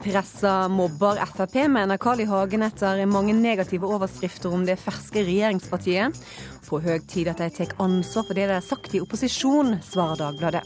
[0.00, 2.24] Pressa mobber Frp, mener Carl I.
[2.24, 6.16] Hagen etter mange negative overskrifter om det ferske regjeringspartiet.
[6.64, 10.22] På høy tid at de tar ansvar for det de har sagt i opposisjon, svarer
[10.22, 10.64] Dagbladet.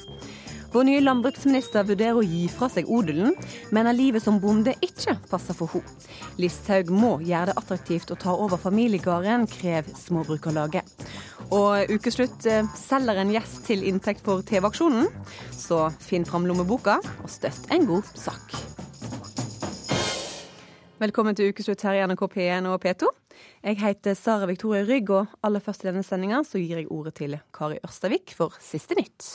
[0.75, 3.35] Vår nye landbruksminister vurderer å gi fra seg odelen,
[3.75, 5.91] mener livet som bonde ikke passer for henne.
[6.39, 11.07] Listhaug må gjøre det attraktivt å ta over familiegården, krever Småbrukarlaget.
[11.55, 15.11] Og ukeslutt eh, selger en gjest til inntekt for TV-aksjonen.
[15.55, 18.59] Så finn fram lommeboka og støtt en god sak.
[21.05, 23.09] Velkommen til ukeslutt her i NRK P1 og P2.
[23.67, 27.13] Jeg heter Sara Victoria Rygg, og aller først i denne sendinga så gir jeg ordet
[27.19, 29.27] til Kari Ørstavik for siste nytt.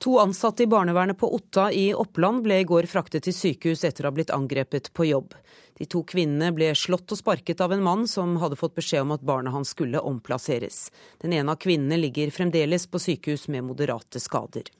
[0.00, 4.06] To ansatte i barnevernet på Otta i Oppland ble i går fraktet til sykehus etter
[4.06, 5.34] å ha blitt angrepet på jobb.
[5.76, 9.12] De to kvinnene ble slått og sparket av en mann som hadde fått beskjed om
[9.18, 10.86] at barnet hans skulle omplasseres.
[11.20, 14.72] Den ene av kvinnene ligger fremdeles på sykehus med moderate skader.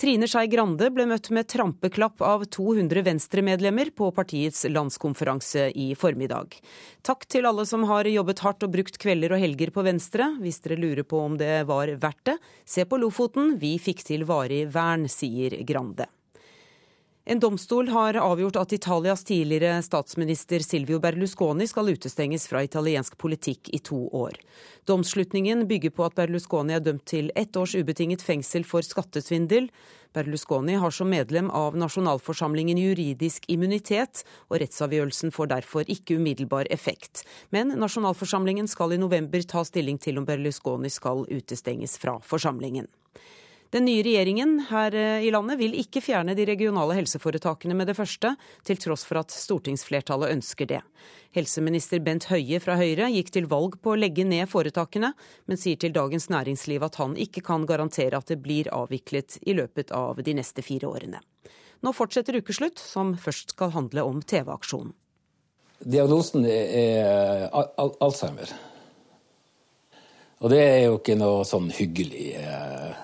[0.00, 6.56] Trine Skei Grande ble møtt med trampeklapp av 200 Venstre-medlemmer på partiets landskonferanse i formiddag.
[7.04, 10.30] Takk til alle som har jobbet hardt og brukt kvelder og helger på Venstre.
[10.40, 14.24] Hvis dere lurer på om det var verdt det, se på Lofoten, vi fikk til
[14.30, 16.08] varig vern, sier Grande.
[17.30, 23.70] En domstol har avgjort at Italias tidligere statsminister Silvio Berlusconi skal utestenges fra italiensk politikk
[23.70, 24.34] i to år.
[24.90, 29.70] Domslutningen bygger på at Berlusconi er dømt til ett års ubetinget fengsel for skattesvindel.
[30.10, 37.22] Berlusconi har som medlem av nasjonalforsamlingen juridisk immunitet, og rettsavgjørelsen får derfor ikke umiddelbar effekt.
[37.54, 42.90] Men nasjonalforsamlingen skal i november ta stilling til om Berlusconi skal utestenges fra forsamlingen.
[43.70, 47.94] Den nye regjeringen her eh, i landet vil ikke fjerne de regionale helseforetakene med det
[47.94, 48.32] første,
[48.66, 50.80] til tross for at stortingsflertallet ønsker det.
[51.36, 55.12] Helseminister Bent Høie fra Høyre gikk til valg på å legge ned foretakene,
[55.46, 59.54] men sier til Dagens Næringsliv at han ikke kan garantere at det blir avviklet i
[59.54, 61.20] løpet av de neste fire årene.
[61.86, 64.90] Nå fortsetter ukeslutt, som først skal handle om TV-aksjonen.
[65.80, 68.50] Diagnosen er Alzheimer.
[70.42, 72.98] Og det er jo ikke noe sånn hyggelig eh,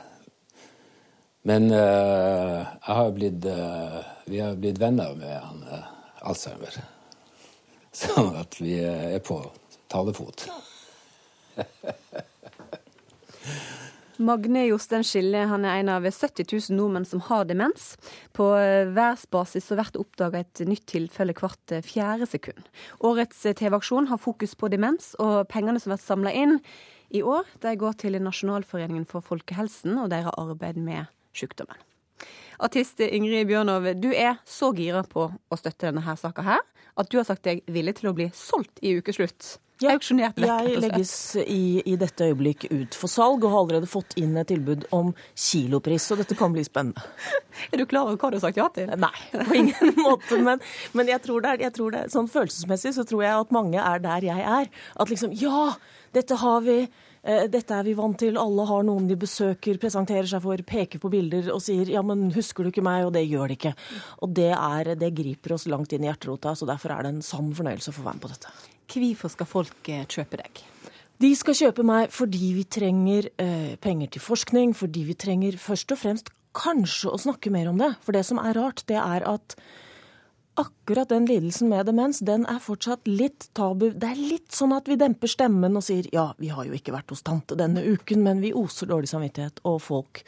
[1.47, 5.85] men uh, har blitt, uh, vi har blitt venner med han uh,
[6.27, 6.75] Alzheimer.
[7.95, 9.39] Sånn at vi er på
[9.87, 10.49] talefot.
[14.27, 17.95] Magne Jostein Skille han er en av 70 000 nordmenn som har demens.
[18.35, 22.67] På verdensbasis blir det oppdaga et nytt tilfelle hvert fjerde sekund.
[23.07, 26.59] Årets TV-aksjon har fokus på demens, og pengene som blir samla inn
[27.15, 31.85] i år, de går til Nasjonalforeningen for folkehelsen og deres arbeid med sykdommen.
[32.57, 36.65] Artist Ingrid Bjørnov, du er så gira på å støtte denne her saka her,
[36.97, 39.59] at du har sagt deg villig til å bli solgt i ukeslutt.
[39.85, 44.33] Ja, jeg legges i, i, dette øyeblikk ut for salg, og har allerede fått inn
[44.41, 47.03] et tilbud om kilopris, så dette kan bli spennende.
[47.73, 48.89] Er du klar over hva du har sagt ja til?
[48.97, 50.41] Nei, på ingen måte.
[50.41, 50.65] Men,
[50.97, 53.83] men jeg, tror det er, jeg tror det sånn følelsesmessig så tror jeg at mange
[53.83, 54.73] er der jeg er.
[54.97, 55.75] At liksom ja,
[56.17, 56.79] dette har vi.
[57.27, 61.03] Eh, dette er vi vant til, alle har noen de besøker, presenterer seg for, peker
[61.03, 63.75] på bilder og sier 'ja, men husker du ikke meg?' Og det gjør de ikke.
[64.23, 67.23] Og det, er, det griper oss langt inn i hjerterota, så derfor er det en
[67.23, 68.49] sann fornøyelse å få være med på dette.
[68.87, 70.63] Hvorfor skal folk eh, kjøpe deg?
[71.19, 75.91] De skal kjøpe meg fordi vi trenger eh, penger til forskning, fordi vi trenger først
[75.93, 77.97] og fremst kanskje å snakke mer om det.
[78.05, 79.57] For det som er rart, det er at
[80.57, 83.91] akkurat den lidelsen med demens, den er fortsatt litt tabu.
[83.93, 86.95] Det er litt sånn at vi demper stemmen og sier ja, vi har jo ikke
[86.95, 89.61] vært hos tante denne uken, men vi oser dårlig samvittighet.
[89.69, 90.25] Og folk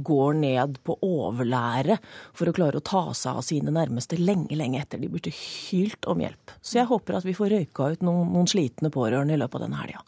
[0.00, 1.98] går ned på overlære
[2.36, 6.08] for å klare å ta seg av sine nærmeste lenge, lenge etter de burde hylt
[6.10, 6.54] om hjelp.
[6.62, 9.66] Så jeg håper at vi får røyka ut noen, noen slitne pårørende i løpet av
[9.66, 10.04] denne helga.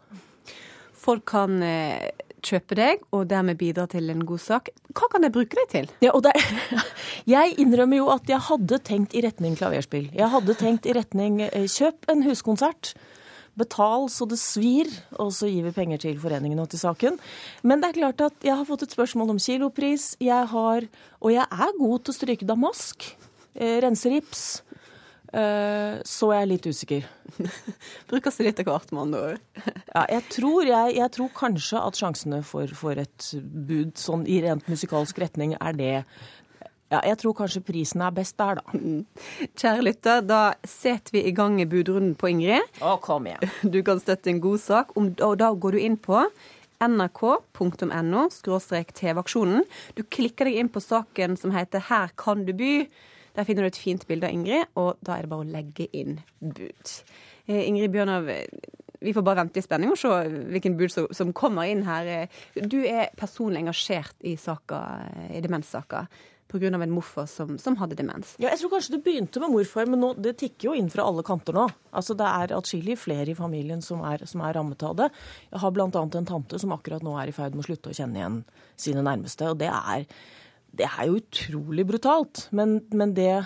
[1.03, 2.13] Folk kan eh,
[2.43, 4.71] kjøpe deg, og dermed bidra til en god sak.
[4.97, 5.89] Hva kan jeg bruke deg til?
[6.05, 6.37] Ja, der,
[7.35, 10.11] jeg innrømmer jo at jeg hadde tenkt i retning klaverspill.
[10.17, 12.95] Jeg hadde tenkt i retning eh, kjøp en huskonsert.
[13.59, 14.89] Betal så det svir,
[15.21, 17.19] og så gir vi penger til foreningen og til saken.
[17.63, 20.15] Men det er klart at jeg har fått et spørsmål om kilopris.
[20.25, 20.89] Jeg har,
[21.21, 23.11] og jeg er god til å stryke damask.
[23.53, 24.63] Eh, rense rips.
[25.33, 27.07] Eh, så er jeg litt usikker.
[28.11, 29.23] Bruker seg litt av hvert, med andre
[29.93, 34.43] ja, jeg tror, jeg, jeg tror, kanskje at sjansene for, for, et bud sånn i
[34.45, 35.93] rent musikalsk retning er det
[36.93, 38.77] ja, jeg tror kanskje prisen er best der, da.
[38.77, 39.07] Mm.
[39.57, 42.67] Kjære lytter, da setter vi i gang budrunden på Ingrid.
[42.85, 43.49] Å, kom igjen.
[43.73, 46.21] Du kan støtte en god sak, og da går du inn på
[46.83, 49.65] nrk.no TV-aksjonen.
[49.97, 52.91] Du klikker deg inn på saken som heter 'Her kan du by'.
[53.37, 55.89] Der finner du et fint bilde av Ingrid, og da er det bare å legge
[55.97, 56.95] inn bud.
[57.47, 58.29] Eh, Ingrid Bjørnov,
[59.03, 60.11] vi får bare vente i spenning og se
[60.53, 62.29] hvilken bud som kommer inn her.
[62.55, 64.83] Du er personlig engasjert i, saka,
[65.33, 66.07] i demenssaka.
[66.53, 66.83] pga.
[66.83, 68.35] en morfar som, som, hadde demens.
[68.39, 71.07] Ja, jeg tror kanskje det begynte med morfar, men nå, det tikker jo inn fra
[71.09, 71.65] alle kanter nå.
[71.91, 75.09] Altså Det er atskillig flere i familien som er, som er rammet av det.
[75.51, 75.89] Jeg har bl.a.
[75.89, 78.39] en tante som akkurat nå er i ferd med å slutte å kjenne igjen
[78.77, 79.49] sine nærmeste.
[79.49, 80.07] og det er,
[80.77, 82.47] det er jo utrolig brutalt.
[82.57, 83.45] Men, men det,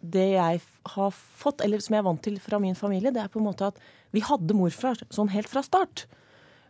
[0.00, 0.62] det jeg
[0.94, 3.48] har fått, eller som jeg er vant til fra min familie, det er på en
[3.50, 3.78] måte at
[4.14, 6.06] vi hadde morfar sånn helt fra start.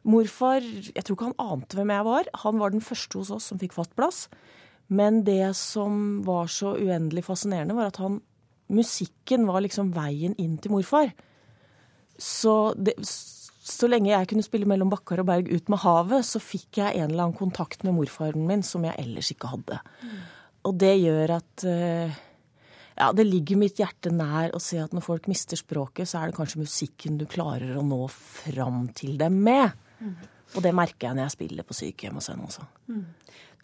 [0.09, 2.33] Morfar jeg tror ikke han ante hvem jeg var.
[2.45, 4.27] Han var den første hos oss som fikk fast plass.
[4.91, 8.21] Men det som var så uendelig fascinerende, var at han
[8.71, 11.09] Musikken var liksom veien inn til morfar.
[12.23, 12.93] Så, det,
[13.61, 16.97] så lenge jeg kunne spille mellom bakker og berg ut med havet, så fikk jeg
[16.97, 19.81] en eller annen kontakt med morfaren min som jeg ellers ikke hadde.
[20.01, 20.19] Mm.
[20.71, 22.19] Og det gjør at uh,
[22.97, 26.31] ja, det ligger mitt hjerte nær å se at når folk mister språket, så er
[26.31, 29.77] det kanskje musikken du klarer å nå fram til dem med.
[30.01, 30.17] Mm.
[30.57, 32.67] Og det merker jeg når jeg spiller på sykehjem og sånn også.
[32.91, 33.05] Mm.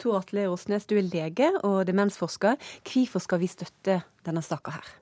[0.01, 2.57] Tor Atle Åsnes, du er lege og demensforsker.
[2.85, 4.93] Hvorfor skal vi støtte denne saka her?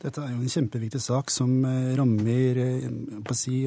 [0.00, 3.66] Dette er jo en kjempeviktig sak som eh, rammer eh, si,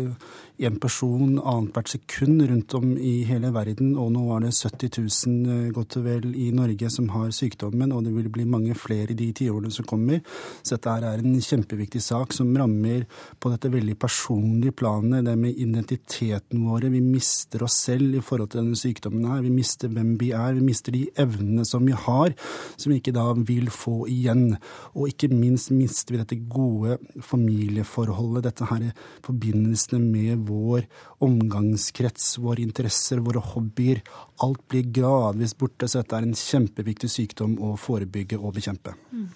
[0.65, 3.91] en person annethvert sekund rundt om i hele verden.
[4.01, 7.93] Og nå er det 70 000 eh, godt og vel i Norge som har sykdommen,
[7.93, 10.23] og det vil bli mange flere i de tiårene som kommer.
[10.63, 13.05] Så dette er en kjempeviktig sak som rammer
[13.37, 16.89] på dette veldig personlige planet, det med identiteten våre.
[16.95, 19.45] Vi mister oss selv i forhold til denne sykdommen her.
[19.45, 20.57] Vi mister hvem vi er.
[20.57, 22.33] Vi mister de evnene som vi har,
[22.73, 24.55] som vi ikke da vil få igjen.
[24.97, 28.89] Og ikke minst mister vi dette gode familieforholdet, dette her
[29.25, 30.87] forbindelsene med vår
[31.23, 34.01] omgangskrets, våre interesser, våre hobbyer.
[34.43, 38.95] Alt blir gradvis borte, så dette er en kjempeviktig sykdom å forebygge og bekjempe.
[39.13, 39.29] Mm.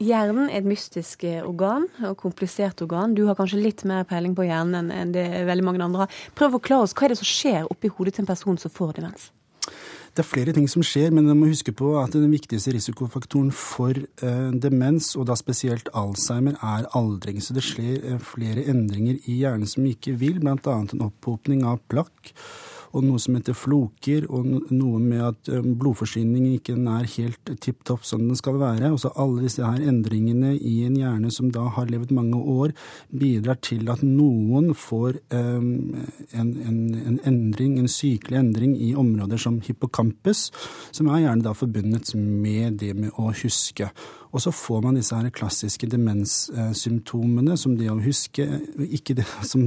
[0.00, 3.16] Hjernen er et mystisk eh, organ, og komplisert organ.
[3.18, 6.22] Du har kanskje litt mer peiling på hjernen enn det veldig mange andre har.
[6.38, 8.72] Prøv å forklare oss, hva er det som skjer oppi hodet til en person som
[8.72, 9.30] får demens?
[10.10, 13.52] Det er flere ting som skjer, men man må huske på at den viktigste risikofaktoren
[13.54, 17.38] for eh, demens, og da spesielt Alzheimer, er aldring.
[17.38, 20.56] Så det skjer eh, flere endringer i hjernen som ikke vil, bl.a.
[20.80, 22.34] en opphopning av plakk
[22.90, 27.84] og noe som heter floker, og noe med at eh, blodforsyningen ikke er helt tipp
[27.88, 28.90] topp som den skal være.
[28.90, 32.74] Også alle disse her endringene i en hjerne som da har levd mange år,
[33.10, 35.96] bidrar til at noen får um,
[36.32, 40.48] en, en, en, endring, en sykelig endring i områder som hippocampus,
[40.90, 43.90] som er gjerne da forbundet med det med å huske.
[44.30, 48.46] Og så får man disse her klassiske demenssymptomene, som det å huske
[48.76, 49.66] det, som,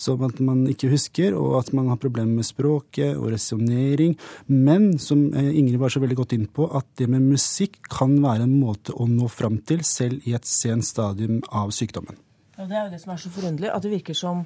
[0.00, 4.16] som, at man ikke husker, og at man har problemer med språket og resonnering.
[4.46, 8.16] Men som eh, Ingrid var så veldig godt inn på, at det med musikk kan
[8.22, 12.18] være en måte å nå fram til, selv i et sent stadium av sykdommen.
[12.58, 14.44] Ja, Det er jo det som er så forunderlig, at det virker som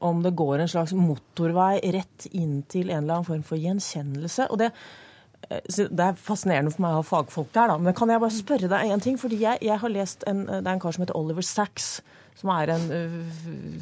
[0.00, 4.48] om det går en slags motorvei rett inn til en eller annen form for gjenkjennelse.
[4.50, 4.70] og det
[5.48, 7.78] det er fascinerende for meg å ha fagfolk der, da.
[7.80, 9.16] Men kan jeg bare spørre deg en ting?
[9.18, 11.88] Fordi jeg, jeg har lest en, Det er en kar som heter Oliver Sacks,
[12.38, 13.16] som er en uh,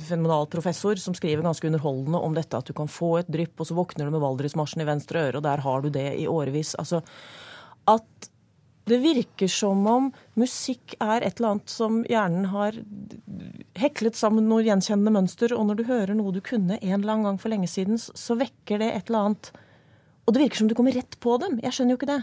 [0.08, 3.68] fenomenal professor, som skriver ganske underholdende om dette at du kan få et drypp, og
[3.68, 6.74] så våkner du med valdresmarsjen i venstre øre, og der har du det i årevis.
[6.80, 7.02] Altså
[7.88, 8.30] at
[8.88, 12.76] det virker som om musikk er et eller annet som hjernen har
[13.78, 17.28] heklet sammen noe gjenkjennende mønster, og når du hører noe du kunne en eller annen
[17.28, 19.52] gang for lenge siden, så vekker det et eller annet
[20.28, 21.56] og det virker som du kommer rett på dem.
[21.64, 22.18] Jeg skjønner jo ikke det.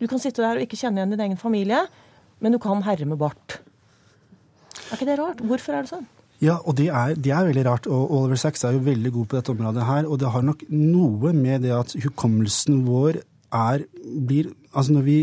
[0.00, 1.82] Du kan sitte der og ikke kjenne igjen din egen familie,
[2.40, 3.58] men du kan herre med bart.
[4.88, 5.42] Er ikke det rart?
[5.44, 6.06] Hvorfor er det sånn?
[6.40, 7.88] Ja, og det er, det er, veldig rart.
[7.90, 10.08] Og Oliver Sacks er jo veldig god på dette området her.
[10.08, 15.14] Og det har nok noe med det at hukommelsen vår er blir Altså når vi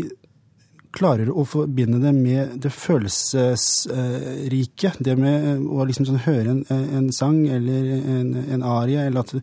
[0.94, 4.92] klarer å forbinde det med det følelsesrike.
[5.04, 9.32] Det med å liksom sånn høre en, en, sang eller en, en arie, eller at
[9.34, 9.40] vi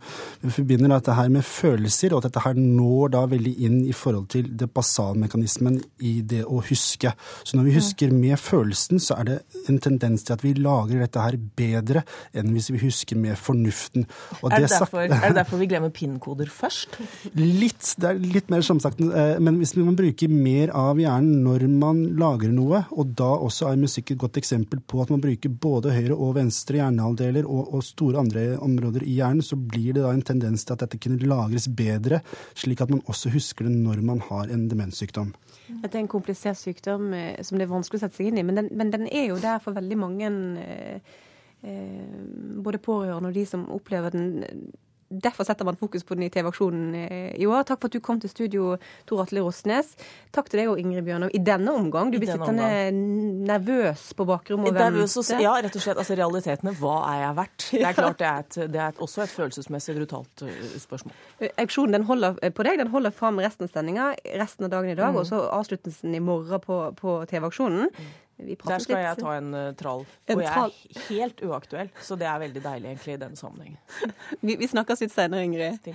[0.58, 4.28] forbinder dette her med følelser, og at dette her når da veldig inn i forhold
[4.34, 5.76] til det basalmekanismen
[6.06, 7.10] i det å huske.
[7.44, 9.38] Så når vi husker med følelsen, så er det
[9.70, 12.00] en tendens til at vi lagrer dette her bedre
[12.36, 14.02] enn hvis vi husker med fornuften.
[14.42, 16.90] Er det, derfor, er, det derfor, vi glemmer pinnkoder først?
[17.36, 17.84] Litt.
[18.00, 18.96] Det er litt mer samsagt.
[19.00, 23.70] sagt, men hvis man bruker mer av hjernen når man lager noe, og da også
[23.70, 27.72] er musikk et godt eksempel på at man bruker både høyre og venstre hjernehalvdeler og,
[27.72, 31.00] og, store andre områder i hjernen, så blir det da en tendens til at dette
[31.02, 32.22] kunne lagres bedre,
[32.58, 35.34] slik at man også husker det når man har en demenssykdom.
[35.68, 38.48] Dette er en komplisert sykdom eh, som det er vanskelig å sette seg inn i,
[38.48, 41.22] men den, men den er jo der for veldig mange, eh,
[41.66, 42.02] eh
[42.66, 44.72] både pårørende og de som opplever den
[45.10, 47.64] derfor setter man fokus på den i TV-aksjonen eh, i år.
[47.68, 49.94] Takk for at du kom til studio, Tor Atle Rosnes.
[50.36, 52.12] Takk til deg og Ingrid Bjørnov i denne omgang.
[52.14, 52.70] Du blir sittende
[53.46, 55.40] nervøs på bakrommet og vente.
[55.44, 56.02] Ja, rett og slett.
[56.02, 56.76] Altså realitetene.
[56.80, 57.68] Hva er jeg verdt?
[57.72, 61.16] Det er klart det er, et, det er også et følelsesmessig brutalt uh, spørsmål.
[61.54, 62.82] Auksjonen den holder på deg.
[62.82, 65.22] Den holder fram resten av sendinga, resten av dagen i dag, mm.
[65.22, 67.92] og så avsluttelsen i morgen på, på TV-aksjonen.
[67.94, 68.14] Mm.
[68.38, 70.04] Der skal jeg ta en uh, trall.
[70.04, 73.80] Og jeg er helt uaktuell, så det er veldig deilig egentlig i denne sammenhengen.
[74.46, 75.88] vi, vi snakkes litt senere, Ingrid.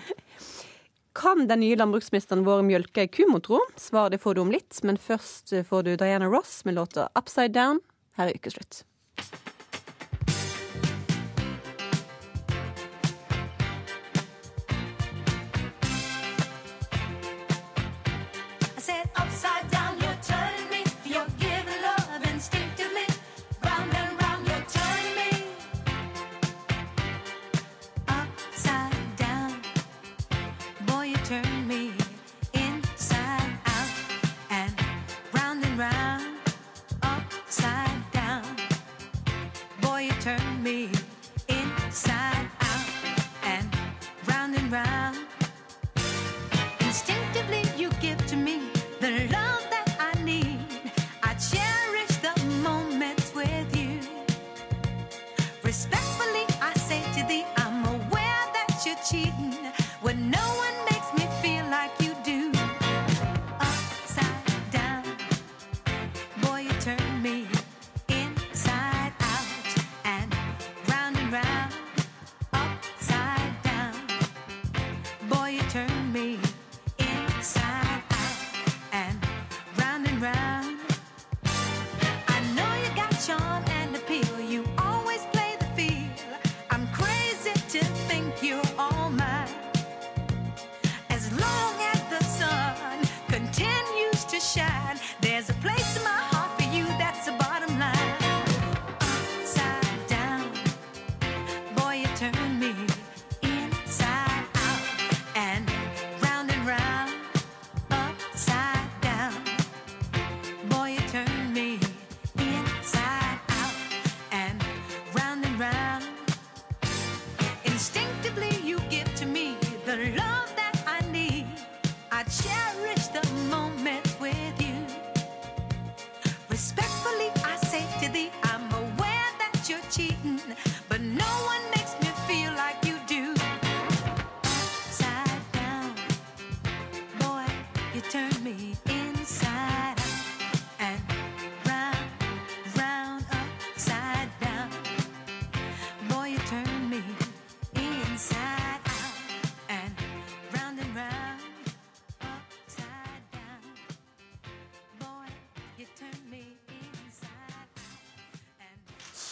[1.17, 3.61] Kan den nye landbruksministeren vår mjølke ei ku, mon tro?
[3.81, 7.83] Svaret får du om litt, men først får du Diana Ross med låta 'Upside Down'.
[8.17, 8.85] Her i ukeslutt.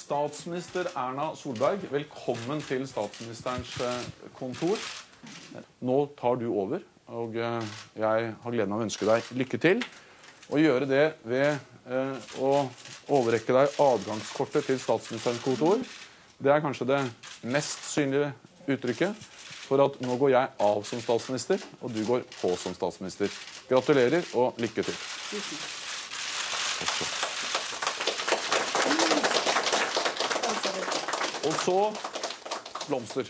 [0.09, 4.07] Statsminister Erna Solberg, velkommen til statsministerens eh,
[4.38, 4.81] kontor.
[5.85, 6.81] Nå tar du over,
[7.12, 9.85] og eh, jeg har gleden av å ønske deg lykke til.
[10.49, 11.50] Og gjøre det ved
[11.93, 12.55] eh, å
[13.19, 15.85] overrekke deg adgangskortet til statsministerens kontor.
[16.41, 17.05] Det er kanskje det
[17.45, 18.33] mest synlige
[18.65, 19.29] uttrykket
[19.69, 23.29] for at nå går jeg av som statsminister, og du går på som statsminister.
[23.69, 25.03] Gratulerer og lykke til.
[25.29, 25.67] Tusen
[26.79, 27.28] Takk
[31.62, 31.79] så
[32.88, 33.29] blomster.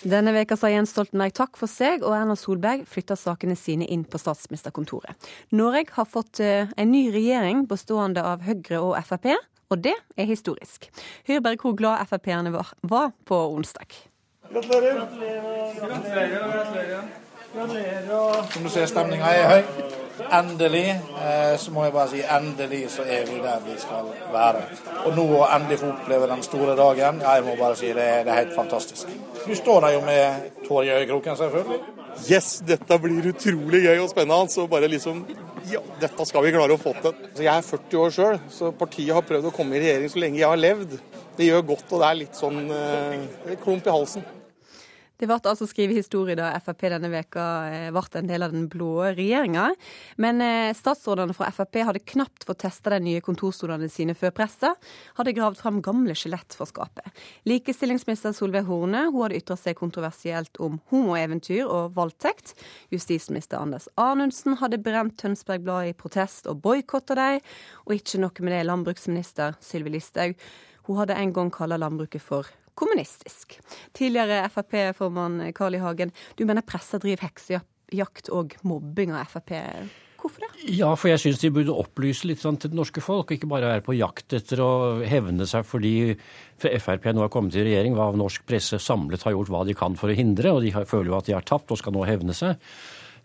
[0.00, 4.06] Denne veka sa Jens Stoltenberg takk for seg, og Erna Solberg flytter sakene sine inn
[4.08, 5.30] på statsministerkontoret.
[5.56, 9.34] Norge har fått eh, en ny regjering bestående av Høyre og Frp,
[9.70, 10.88] og det er historisk.
[11.28, 13.92] Hør bare hvor glad Frp-erne var på onsdag.
[14.50, 15.04] Gratulerer.
[15.78, 16.38] Gratulerer.
[16.52, 17.10] Gratulerer.
[17.54, 18.50] Gratulerer.
[18.54, 20.09] Som du ser, stemninga er høy.
[20.32, 20.88] Endelig,
[21.24, 24.64] eh, så må jeg bare si endelig så er vi der vi skal være.
[25.06, 28.34] Og nå å endelig få oppleve den store dagen, jeg må bare si det, det
[28.34, 29.10] er helt fantastisk.
[29.46, 31.80] Du står der jo med tår i øyekroken, selvfølgelig.
[32.28, 34.50] Yes, dette blir utrolig gøy og spennende.
[34.52, 35.24] Så bare liksom
[35.70, 37.12] Ja, dette skal vi klare å få til.
[37.36, 40.40] Jeg er 40 år sjøl, så partiet har prøvd å komme i regjering så lenge
[40.40, 40.96] jeg har levd.
[41.36, 44.24] Det gjør godt, og det er litt sånn eh, klump i halsen.
[45.20, 48.68] Det ble altså skrevet historie da Frp denne veka eh, ble en del av den
[48.72, 49.66] blå regjeringa.
[50.22, 54.88] Men eh, statsrådene fra Frp hadde knapt fått testa de nye kontorstolene sine før presset
[55.18, 57.04] hadde gravd fram gamle skjelett fra skapet.
[57.48, 62.54] Likestillingsminister Solveig Horne hun hadde ytra seg kontroversielt om homoeventyr og voldtekt.
[62.94, 67.44] Justisminister Anders Anundsen hadde brent Tønsberg Blad i protest og boikotta dem.
[67.84, 70.40] Og ikke noe med det landbruksminister Sylvi Listhaug.
[70.88, 72.48] Hun hadde en gang kalla landbruket for
[72.80, 73.58] kommunistisk.
[73.96, 75.82] Tidligere Frp-formann Carl I.
[75.82, 79.52] Hagen, du mener pressa driver heksejakt og mobbing av Frp.
[80.20, 80.72] Hvorfor det?
[80.76, 83.70] Ja, for jeg syns de burde opplyse litt sånn til det norske folk, ikke bare
[83.70, 84.72] være på jakt etter å
[85.08, 85.94] hevne seg fordi
[86.60, 89.96] Frp nå har kommet i regjering, hva norsk presse samlet har gjort hva de kan
[89.96, 92.36] for å hindre, og de føler jo at de har tapt og skal nå hevne
[92.36, 92.60] seg.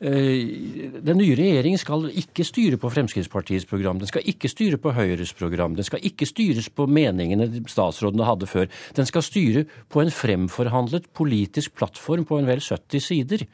[0.04, 4.00] Eh, den nye regjeringen skal ikke styre på Fremskrittspartiets program.
[4.02, 5.76] Den skal ikke styre på Høyres program.
[5.78, 8.68] Den skal ikke styres på meningene statsrådene hadde før.
[8.98, 13.46] Den skal styre på en fremforhandlet politisk plattform på en vel 70 sider.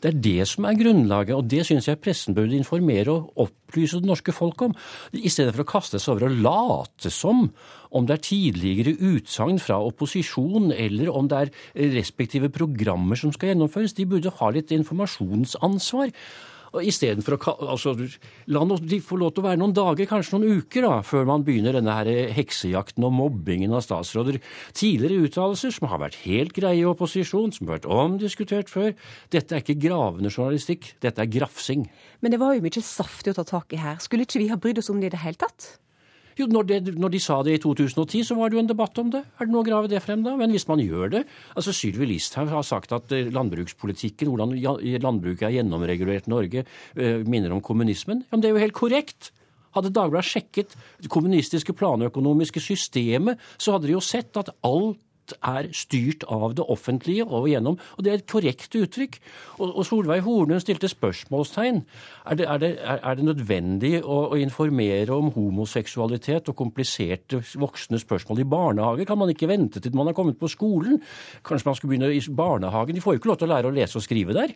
[0.00, 4.00] Det er det som er grunnlaget, og det syns jeg pressen burde informere og opplyse
[4.00, 4.76] det norske folk om.
[5.12, 7.50] I stedet for å kaste seg over og late som
[7.90, 13.52] om det er tidligere utsagn fra opposisjon, eller om det er respektive programmer som skal
[13.52, 13.96] gjennomføres.
[13.98, 16.14] De burde ha litt informasjonsansvar.
[16.70, 17.96] Istedenfor å altså,
[18.54, 21.42] La de få lov til å være noen dager, kanskje noen uker, da, før man
[21.46, 24.38] begynner denne her heksejakten og mobbingen av statsråder.
[24.76, 28.94] Tidligere uttalelser som har vært helt greie i opposisjon, som har vært omdiskutert før.
[29.34, 31.88] Dette er ikke gravende journalistikk, dette er grafsing.
[32.22, 33.98] Men det var jo mye saftig å ta tak i her.
[33.98, 35.72] Skulle ikke vi ha brydd oss om det i det hele tatt?
[36.40, 38.96] Jo, når, det, når, de sa det i 2010, så var det jo en debatt
[39.02, 39.20] om det.
[39.36, 40.32] Er det noe å grave det frem da?
[40.38, 44.54] Men hvis man gjør det altså Sylvi Listhaug har sagt at eh, landbrukspolitikken, hvordan
[45.04, 46.64] landbruket er gjennomregulert i Norge,
[46.96, 48.24] eh, minner om kommunismen.
[48.24, 49.32] Ja, men det er jo helt korrekt.
[49.76, 54.50] Hadde Dagbladet sjekket det kommunistiske planøkonomiske systemet, så hadde de jo sett at
[55.38, 57.78] er styrt av det offentlige og igjennom.
[57.96, 59.18] Og det er et korrekt uttrykk.
[59.58, 61.82] Og, og Solveig Hornum stilte spørsmålstegn.
[62.30, 68.00] Er det, er det, er det nødvendig å, å, informere om homoseksualitet og kompliserte voksne
[68.02, 69.06] spørsmål i barnehage?
[69.08, 71.00] Kan man ikke vente til man har kommet på skolen?
[71.46, 72.96] Kanskje man skulle begynne i barnehagen?
[72.96, 74.54] De får jo ikke lov til å lære å lese og skrive der.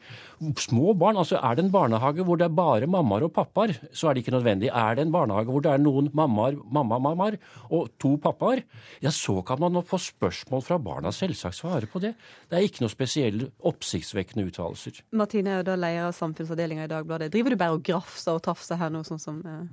[0.60, 4.08] Små barn, altså Er det en barnehage hvor det er bare mammaer og pappaer, så
[4.08, 4.70] er det ikke nødvendig.
[4.72, 7.38] Er det en barnehage hvor det er noen mammaer, mamma-mammaer
[7.70, 8.64] og to pappaer,
[9.04, 12.14] ja, så kan man nå få spørsmål fra barna selvsagt svare på det.
[12.50, 15.02] Det er ikke noe spesielle oppsiktsvekkende uttalelser.
[15.16, 17.32] Martine da leder av samfunnsavdelinga i Dagbladet.
[17.34, 19.66] Driver du bare og grafser og tafser her nå, sånn som eh,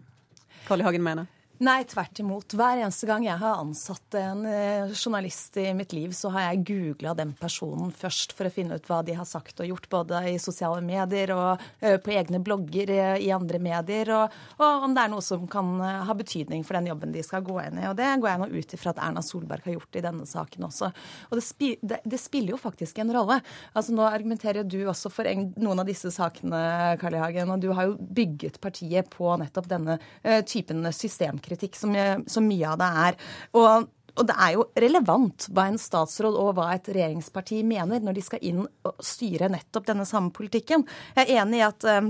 [0.71, 0.83] I.
[0.85, 1.40] Hagen mener?
[1.61, 2.55] Nei, tvert imot.
[2.57, 6.63] Hver eneste gang jeg har ansatt en eh, journalist i mitt liv, så har jeg
[6.65, 10.23] googla den personen først for å finne ut hva de har sagt og gjort, både
[10.31, 12.89] i sosiale medier og eh, på egne blogger
[13.21, 16.79] i andre medier, og, og om det er noe som kan eh, ha betydning for
[16.79, 17.85] den jobben de skal gå inn i.
[17.91, 20.65] Og det går jeg nå ut ifra at Erna Solberg har gjort i denne saken
[20.71, 20.89] også.
[21.29, 23.37] Og det, spi, det, det spiller jo faktisk en rolle.
[23.75, 26.65] Altså Nå argumenterer du også for en, noen av disse sakene,
[26.97, 27.21] Carl I.
[27.21, 31.93] Hagen, og du har jo bygget partiet på nettopp denne uh, typen systemkritikk kritikk, som,
[32.25, 33.19] som mye av det er.
[33.59, 38.17] Og og det er jo relevant hva en statsråd og hva et regjeringsparti mener når
[38.17, 40.83] de skal inn og styre nettopp denne samme politikken.
[41.15, 42.09] Jeg er enig i at eh,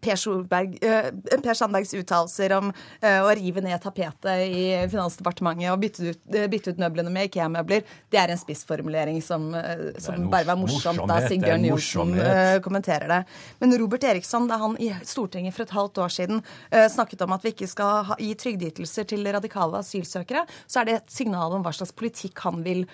[0.00, 6.20] Per, Solberg, per Sandbergs uttalelser om å rive ned tapetet i Finansdepartementet og bytte ut,
[6.52, 9.50] bytte ut møblene med Ikea-møbler, det er en spissformulering som,
[10.00, 12.14] som bare var morsomt da Sigbjørn Johnsen
[12.64, 13.20] kommenterer det.
[13.60, 17.44] Men Robert Eriksson, da han i Stortinget for et halvt år siden snakket om at
[17.44, 21.74] vi ikke skal gi trygdeytelser til radikale asylsøkere, så er det et signal om hva
[21.76, 22.86] slags politikk han vil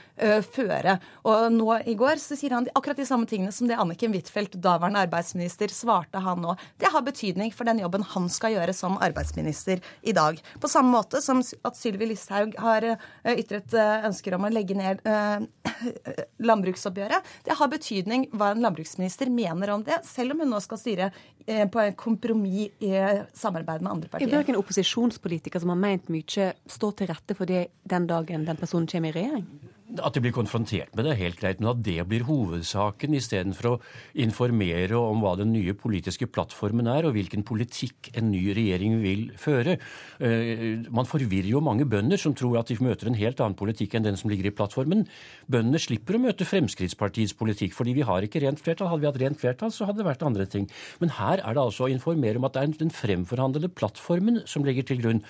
[0.52, 0.96] føre.
[1.28, 4.59] Og nå i går så sier han akkurat de samme tingene som det Anniken Huitfeldt,
[4.62, 6.56] daværende arbeidsminister, svarte han nå.
[6.80, 10.38] Det det har betydning for den jobben han skal gjøre som arbeidsminister i dag.
[10.62, 14.77] På samme måte som at Sylvi Listhaug har eh, ytret eh, ønsker om å legge
[14.79, 15.42] ned eh,
[16.49, 17.27] landbruksoppgjøret.
[17.49, 21.11] Det har betydning hva en landbruksminister mener om det, selv om hun nå skal styre
[21.46, 22.90] på en kompromiss i
[23.38, 24.27] samarbeid med andre partier.
[24.27, 28.46] Er det en opposisjonspolitiker som har ment mye står til rette for det den dagen
[28.49, 29.75] den personen kommer i regjering?
[30.03, 33.68] At de blir konfrontert med det, er helt greit, men at det blir hovedsaken istedenfor
[33.70, 33.75] å
[34.18, 39.22] informere om hva den nye politiske plattformen er, og hvilken politikk en ny regjering vil
[39.38, 39.77] føre.
[40.18, 43.94] Eh, man forvirrer jo mange bønder som tror at de møter en helt annen politikk
[43.94, 45.05] enn den som ligger i plattformen.
[45.46, 48.90] Bøndene slipper å møte Fremskrittspartiets politikk, fordi vi har ikke rent flertall.
[48.90, 50.66] Hadde vi hatt rent flertall, så hadde det vært andre ting.
[50.99, 54.66] Men her er det altså å informere om at det er den fremforhandlede plattformen som
[54.66, 55.22] ligger til grunn,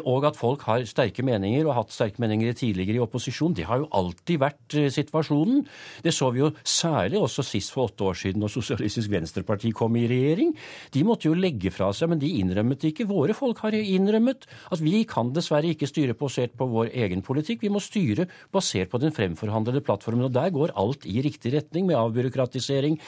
[0.00, 3.52] og at folk har sterke meninger, og har hatt sterke meninger tidligere i opposisjon.
[3.58, 5.64] Det har jo alltid vært eh, situasjonen.
[6.04, 9.96] Det så vi jo særlig også sist for åtte år siden, når Sosialistisk Venstreparti kom
[9.98, 10.54] i regjering.
[10.94, 13.08] De måtte jo legge fra seg, men de innrømmet ikke.
[13.08, 17.62] Våre folk har innrømmet at vi kan dessverre ikke styre basert på vår egen politikk.
[17.64, 20.28] Vi må styre basert på den fremforhandlede plattformen.
[20.28, 22.98] Og der går alt i riktig retning, med avbyråkratisering,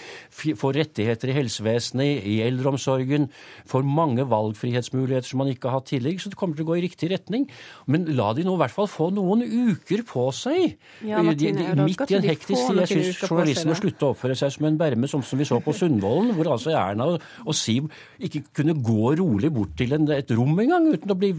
[0.58, 3.28] for rettigheter i helsevesenet, i eldreomsorgen,
[3.68, 6.24] for mange valgfrihetsmuligheter som man ikke har hatt tidligere.
[6.24, 7.46] Så det kommer til å gå i riktig retning.
[7.90, 10.76] Men la de nå i hvert fall få noen uker på seg
[11.06, 12.80] ja, Martine, de, de, midt i en hektisk tid.
[12.82, 15.60] Jeg syns journalisten må slutte å oppføre seg som en berme, som, som vi så
[15.64, 17.88] på Sundvolden, hvor altså Erna og, og Siv
[18.20, 21.32] ikke kunne gå rolig bort til en, et rom engang uten å bli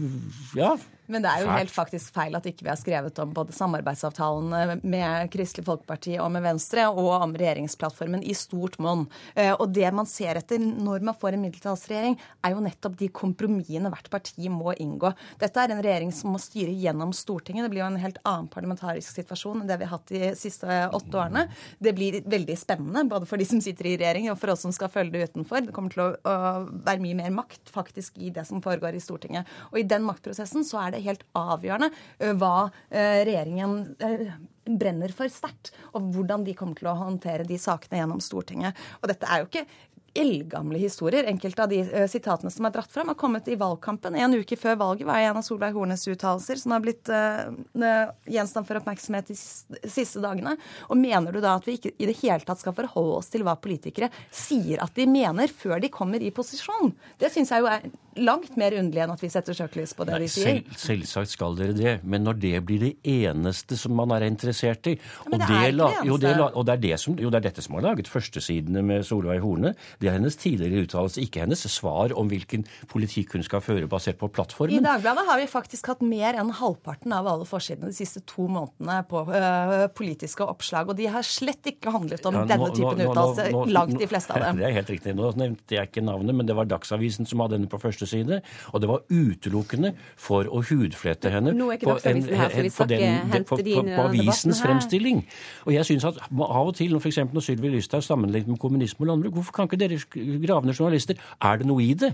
[0.58, 0.74] ja,
[1.10, 1.58] Men det er jo Fælt.
[1.58, 6.30] helt faktisk feil at ikke vi har skrevet om både samarbeidsavtalene med Kristelig Folkeparti og
[6.34, 9.08] med Venstre, og om regjeringsplattformen i stort monn.
[9.34, 13.10] Eh, og det man ser etter når man får en mindretallsregjering, er jo nettopp de
[13.12, 15.12] kompromissene hvert parti må inngå.
[15.42, 17.66] Dette er en regjering som må styre gjennom Stortinget.
[17.66, 20.80] Det blir jo en helt annen parlamentarisk situasjon enn det vi har hatt de siste
[20.94, 21.48] åtte årene.
[21.82, 24.74] Det blir veldig spennende, både for de som sitter i regjering og for oss som
[24.74, 25.66] skal følge det utenfor.
[25.66, 26.36] Det kommer til å
[26.70, 29.50] være mye mer makt faktisk i det som foregår i Stortinget.
[29.72, 31.90] Og i den maktprosessen så er det helt avgjørende
[32.38, 32.56] hva
[32.90, 33.76] regjeringen
[34.62, 38.78] brenner for sterkt, og hvordan de kommer til å håndtere de sakene gjennom Stortinget.
[39.02, 39.66] Og dette er jo ikke
[40.14, 41.28] eldgamle historier.
[41.30, 44.16] Enkelte av de uh, sitatene som er dratt fram, har kommet i valgkampen.
[44.18, 47.52] En uke før valget var en av Solveig Hornes uttalelser som har blitt uh,
[48.30, 50.56] gjenstand for oppmerksomhet de siste dagene.
[50.88, 53.46] Og mener du da at vi ikke i det hele tatt skal forholde oss til
[53.46, 56.92] hva politikere sier at de mener, før de kommer i posisjon?
[57.20, 60.16] Det syns jeg jo er langt mer underlig enn at vi setter søkelys på det
[60.16, 60.60] Nei, de sier.
[60.76, 64.90] Selv, selvsagt skal dere det, men når det blir det eneste som man er interessert
[64.90, 66.50] i ja, Men det, det ikke det eneste.
[66.52, 69.72] Og det er, som, jo, det er dette som har laget førstesidene med Solveig Horne.
[70.02, 74.18] Det er hennes tidligere uttalelse, ikke hennes svar om hvilken politikk hun skal føre basert
[74.18, 74.80] på plattformen.
[74.80, 78.48] I Dagbladet har vi faktisk hatt mer enn halvparten av alle forsidene de siste to
[78.50, 82.70] månedene på øh, politiske oppslag, og de har slett ikke handlet om ja, nå, denne
[82.74, 84.58] typen uttalelser, langt de fleste av dem.
[84.62, 85.14] Det er helt riktig.
[85.18, 88.40] Nå nevnte jeg ikke navnet, men det var Dagsavisen som hadde henne på første side,
[88.72, 92.66] og det var utelukkende for å hudflette henne Nå er ikke på, en, her, så
[92.66, 95.22] vi skal den, hente på, på, på avisens fremstilling.
[95.66, 97.22] Og jeg synes at av og til, f.eks.
[97.32, 101.60] når Sylvi Lysthaug sammenligner med kommunisme og landbruk, hvorfor kan ikke dere gravende journalister Er
[101.60, 102.12] det noe i det?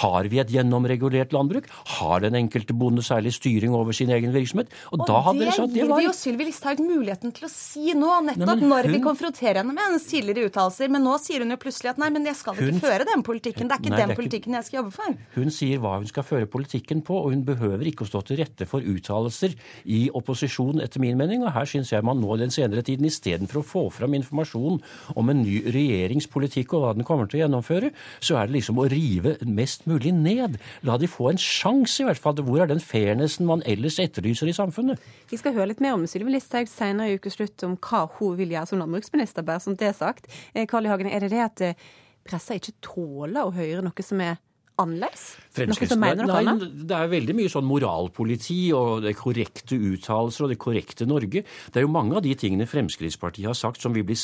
[0.00, 1.68] Har vi et gjennomregulert landbruk?
[1.96, 4.72] Har den enkelte bonde særlig styring over sin egen virksomhet?
[4.90, 6.00] Og, og da hadde dere sagt det var...
[6.00, 8.94] gir vi jo Sylvi Listhaug muligheten til å si nå, nettopp nei, når hun...
[8.96, 10.92] vi konfronterer henne med hennes tidligere uttalelser.
[10.92, 12.70] Men nå sier hun jo plutselig at nei, men jeg skal hun...
[12.70, 13.70] ikke føre den politikken.
[13.70, 15.18] Det er ikke nei, den politikken jeg skal jobbe for.
[15.36, 18.40] Hun sier hva hun skal føre politikken på, og hun behøver ikke å stå til
[18.42, 19.56] rette for uttalelser
[19.90, 21.44] i opposisjon, etter min mening.
[21.44, 24.80] Og her syns jeg man nå den senere tiden, istedenfor å få fram informasjon
[25.18, 27.90] om en ny regjeringspolitikk og hva den kommer til å gjennomføre,
[28.24, 30.58] så er det liksom å rive mest mulig ned.
[30.86, 32.40] La de få en sjanse, i hvert fall.
[32.40, 35.00] Hvor er den fairnessen man ellers etterlyser i samfunnet?
[35.30, 38.54] Vi skal høre litt mer om Sylvi Listhaug senere i ukeslutt, om hva hun vil
[38.54, 40.30] gjøre som landbruksminister, bare som det er sagt.
[40.70, 40.92] Karl I.
[40.92, 41.88] Hagen, er det det at eh,
[42.26, 44.38] pressa ikke tåler å høre noe som er
[44.80, 45.34] annerledes?
[46.30, 46.66] Annet?
[46.88, 51.44] Det er veldig mye sånn moralpoliti og det korrekte uttalelser og det korrekte Norge.
[51.44, 54.18] Det er jo mange av de tingene Fremskrittspartiet har sagt som vi blir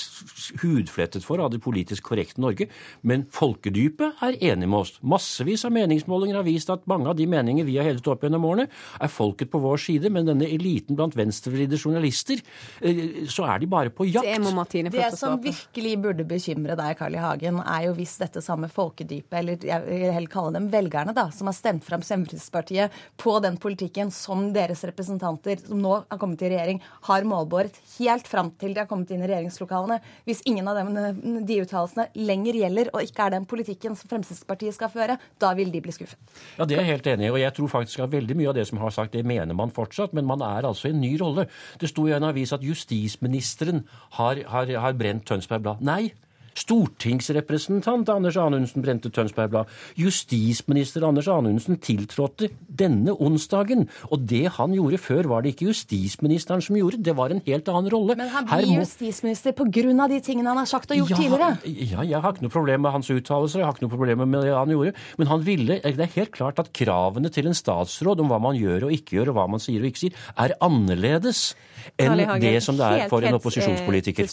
[0.62, 2.68] hudflettet for av det politisk korrekte Norge.
[3.06, 4.94] Men folkedypet er enig med oss.
[5.02, 8.46] Massevis av meningsmålinger har vist at mange av de meninger vi har hevet opp gjennom
[8.48, 8.68] årene,
[9.00, 10.12] er folket på vår side.
[10.12, 12.42] Men denne eliten blant venstrevridde journalister,
[12.80, 14.26] eh, så er de bare på jakt.
[14.26, 17.22] Det, må Martine det som virkelig burde bekymre deg, Carl I.
[17.22, 21.25] Hagen, er jo hvis dette samme folkedypet, eller jeg vil heller kalle dem velgerne, da,
[21.34, 26.42] som har stemt fram Fremskrittspartiet på den politikken som deres representanter, som nå har kommet
[26.44, 30.00] i regjering, har målbåret helt fram til de har kommet inn i regjeringslokalene.
[30.28, 30.92] Hvis ingen av dem,
[31.46, 35.72] de uttalelsene lenger gjelder, og ikke er den politikken som Fremskrittspartiet skal føre, da vil
[35.74, 36.18] de bli skuffet.
[36.58, 37.32] Ja, Det er jeg helt enig i.
[37.34, 39.74] Og jeg tror faktisk at veldig mye av det som har sagt, det mener man
[39.74, 40.14] fortsatt.
[40.16, 41.46] Men man er altså i en ny rolle.
[41.80, 43.84] Det sto i en avis at justisministeren
[44.18, 45.84] har, har, har brent Tønsberg Blad.
[45.86, 46.12] Nei,
[46.56, 49.72] Stortingsrepresentant Anders Anundsen brente Tønsberg Blad.
[50.00, 53.86] Justisminister Anders Anundsen tiltrådte denne onsdagen.
[54.10, 57.02] Og det han gjorde før, var det ikke justisministeren som gjorde.
[57.04, 58.16] Det var en helt annen rolle.
[58.18, 58.80] Men han blir må...
[58.84, 60.08] justisminister pga.
[60.08, 61.50] de tingene han har sagt og gjort ja, tidligere?
[61.66, 64.46] Ja, jeg har ikke noe problem med hans uttalelser, jeg har ikke noe problem med
[64.46, 64.94] det han gjorde.
[65.20, 68.56] Men han ville, det er helt klart at kravene til en statsråd om hva man
[68.58, 71.50] gjør og ikke gjør, og hva man sier og ikke sier, er annerledes
[72.00, 74.28] enn det som det er for en opposisjonspolitiker.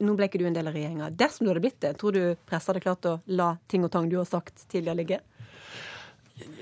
[0.00, 1.10] Nå ble ikke du en del av regjeringa.
[1.12, 4.08] Dersom du hadde blitt det, tror du pressa hadde klart å la ting og tang
[4.08, 5.20] du har sagt tidligere ligge?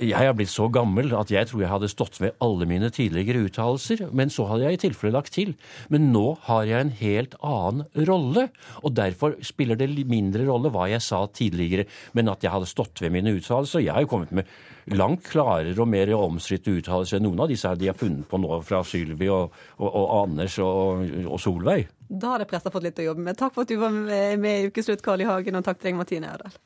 [0.02, 3.44] Jeg har blitt så gammel at jeg tror jeg hadde stått ved alle mine tidligere
[3.46, 5.52] uttalelser, men så hadde jeg i tilfelle lagt til.
[5.92, 8.48] Men nå har jeg en helt annen rolle,
[8.82, 11.86] og derfor spiller det mindre rolle hva jeg sa tidligere.
[12.18, 14.50] Men at jeg hadde stått ved mine uttalelser Jeg har jo kommet med
[14.96, 18.60] langt klarere og mer omstridte uttalelser enn noen av disse de har funnet på nå
[18.66, 21.88] fra Sylvi og, og, og, Anders og, og Solveig.
[22.08, 23.38] Da hadde pressa fått litt å jobbe med.
[23.38, 25.28] Takk for at du var med, med i Ukeslutt, Carl I.
[25.28, 26.56] Hagen, og takk til deg, Martine Ørdal.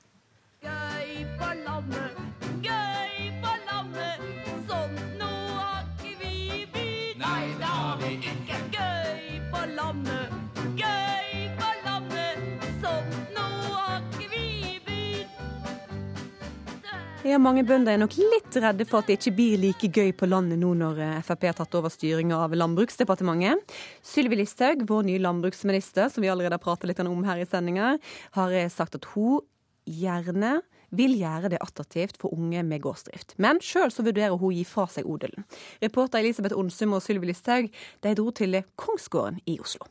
[17.22, 20.26] Ja, Mange bønder er nok litt redde for at det ikke blir like gøy på
[20.26, 23.62] landet nå når eh, Frp har tatt over styringa av Landbruksdepartementet.
[24.02, 27.92] Sylvi Listhaug, vår nye landbruksminister, som vi allerede har pratet litt om her i sendinga,
[28.34, 29.38] har eh, sagt at hun
[29.86, 30.56] gjerne
[30.90, 33.38] vil gjøre det attraktivt for unge med gårdsdrift.
[33.38, 35.46] Men sjøl så vurderer hun å gi fra seg odelen.
[35.78, 37.70] Reporter Elisabeth Onsum og Sylvi Listhaug
[38.02, 39.86] de dro til Kongsgården i Oslo.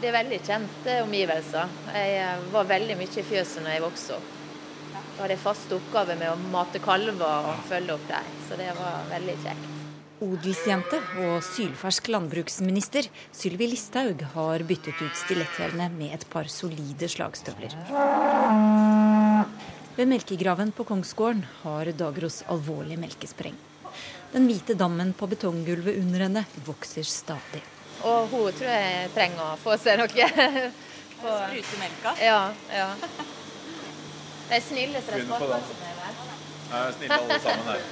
[0.00, 1.76] Det er veldig kjente omgivelser.
[1.94, 4.32] Jeg eh, var veldig mye i fjøset når jeg vokste opp.
[4.94, 8.72] Da hadde jeg faste oppgaver med å mate kalver og følge opp dem, så det
[8.80, 9.70] var veldig kjekt.
[10.24, 17.74] Odelsjente og sylfersk landbruksminister Sylvi Listhaug har byttet ut stiletthælene med et par solide slagstøvler.
[19.94, 23.58] Ved melkegraven på Kongsgården har Dagros alvorlig melkespreng.
[24.32, 27.62] Den hvite dammen på betonggulvet under henne vokser stadig.
[28.04, 30.28] Og hun tror jeg trenger å få seg noe.
[31.24, 32.12] Sprutemelka?
[32.20, 32.40] Ja.
[32.68, 32.90] ja.
[34.50, 35.60] De snilleste smaker
[36.98, 37.84] Snille alle sammen her.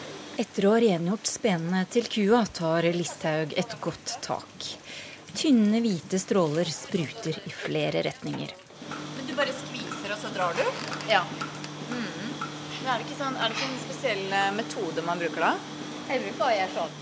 [0.42, 4.68] Etter å ha rengjort spenene til kua tar Listhaug et godt tak.
[5.36, 8.52] Tynne, hvite stråler spruter i flere retninger.
[8.88, 10.64] Men du bare skviser, og så drar du?
[11.08, 11.22] Ja.
[11.90, 12.08] Mm.
[12.82, 15.52] Men er det, ikke sånn, er det ikke en spesiell eh, metode man bruker da?
[16.08, 16.98] Jeg bruker å gjøre sånn.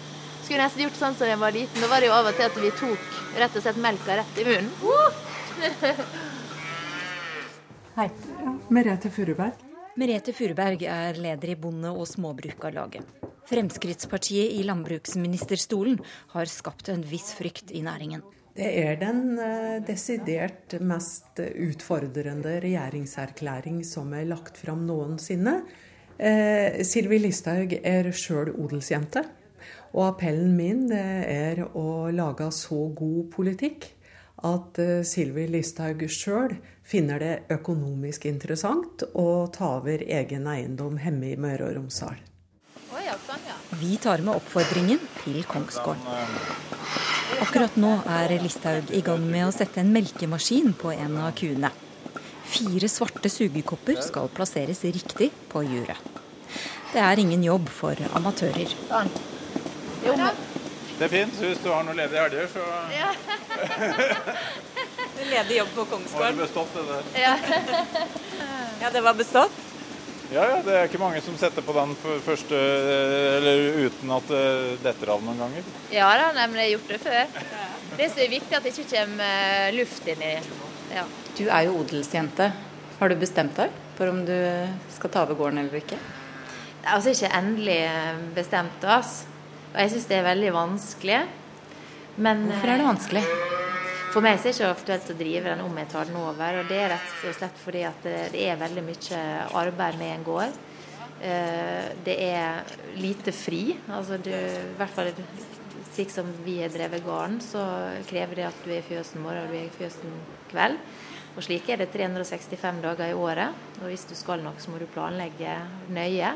[0.50, 1.78] Skulle nesten gjort sånn som jeg var liten.
[1.78, 4.40] Da var det jo av og til at vi tok rett og slett melka rett
[4.42, 4.72] i munnen.
[7.94, 8.08] Hei.
[8.74, 9.62] Merete Furuberg.
[10.02, 13.06] Merete Furuberg er leder i Bonde- og småbrukarlaget.
[13.46, 16.02] Fremskrittspartiet i landbruksministerstolen
[16.34, 18.26] har skapt en viss frykt i næringen.
[18.58, 25.60] Det er den eh, desidert mest utfordrende regjeringserklæring som er lagt fram noensinne.
[26.18, 29.30] Eh, Sylvi Listhaug er sjøl odelsjente.
[29.90, 33.88] Og appellen min er å lage så god politikk
[34.46, 36.55] at uh, Sylvi Listhaug sjøl
[36.87, 42.18] finner det økonomisk interessant å ta over egen eiendom hjemme i Møre og Romsdal.
[42.90, 43.44] Sånn,
[43.79, 46.03] Vi tar med oppfordringen til Kongsgården.
[47.44, 51.70] Akkurat nå er Listhaug i gang med å sette en melkemaskin på en av kuene.
[52.50, 56.00] Fire svarte sugekopper skal plasseres riktig på juret.
[56.90, 58.72] Det er ingen jobb for amatører.
[58.88, 59.12] Sånn.
[60.06, 60.14] Jo,
[61.00, 61.36] det er fint.
[61.40, 63.10] Hvis du har noen ledige helger, så ja.
[65.30, 66.22] Ledig jobb på Kongsgård.
[66.22, 67.10] Har du bestått det der?
[67.20, 67.34] Ja.
[68.82, 69.58] ja, det var bestått?
[70.30, 70.58] Ja, ja.
[70.64, 72.58] Det er ikke mange som setter på den første
[73.38, 74.44] Eller uten at det
[74.84, 75.72] detter av noen ganger.
[75.94, 77.40] Ja da, nei, men jeg har gjort det før.
[77.96, 80.34] Det som er viktig, at det ikke kommer luft inn i
[80.90, 81.08] ja.
[81.38, 82.52] Du er jo odelsjente.
[83.00, 84.36] Har du bestemt deg for om du
[84.92, 85.96] skal ta over gården eller ikke?
[86.84, 87.80] Altså ikke endelig
[88.36, 88.84] bestemt.
[88.84, 89.29] Altså.
[89.70, 91.20] Og jeg syns det er veldig vanskelig.
[92.20, 93.22] Men, Hvorfor er det vanskelig?
[94.11, 96.59] For meg er det ikke aktuelt å drive den om jeg tar den over.
[96.59, 99.20] Og det er rett og slett fordi at det er veldig mye
[99.61, 100.59] arbeid med en gård.
[101.20, 103.62] Det er lite fri.
[103.87, 105.12] Altså du, I hvert fall
[105.94, 107.62] slik som vi har drevet gården, så
[108.11, 110.78] krever det at du er i fjøsen morgen og du er i fjøsen kveld.
[111.37, 113.54] Og slik er det 365 dager i året.
[113.78, 115.54] Og hvis du skal noe, så må du planlegge
[115.94, 116.35] nøye.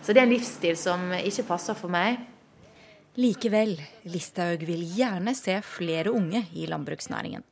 [0.00, 2.22] Så det er en livsstil som ikke passer for meg.
[3.14, 3.76] Likevel,
[4.10, 7.44] Listhaug vil gjerne se flere unge i landbruksnæringen.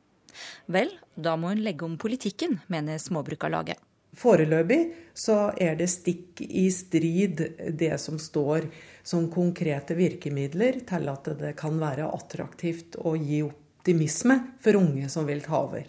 [0.67, 3.79] Vel, da må hun legge om politikken, mener Småbrukarlaget.
[4.13, 4.81] Foreløpig
[5.17, 7.39] så er det stikk i strid
[7.79, 8.67] det som står
[9.07, 15.25] som konkrete virkemidler til at det kan være attraktivt å gi optimisme for unge som
[15.31, 15.87] vil ta over.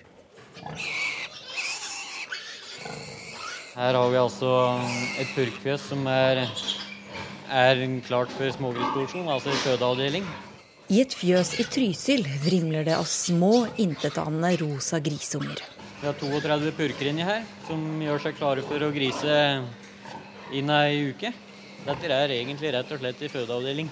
[3.74, 4.54] Her har vi altså
[5.18, 6.46] et purkfjes som er
[7.54, 10.26] er klart for smågrisproduksjon, altså fødeavdeling.
[10.92, 15.62] I et fjøs i Trysil vrimler det av små, intetanende rosa grisunger.
[16.00, 19.38] Vi har 32 purker inni her som gjør seg klare for å grise
[20.52, 21.32] inn ei uke.
[21.84, 23.88] Dette er egentlig rett og slett i fødeavdeling.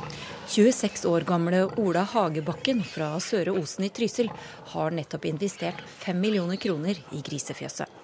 [0.52, 4.28] 26 år gamle Ola Hagebakken fra Søre Osen i Trysil
[4.72, 8.00] har nettopp investert 5 millioner kroner i grisefjøset.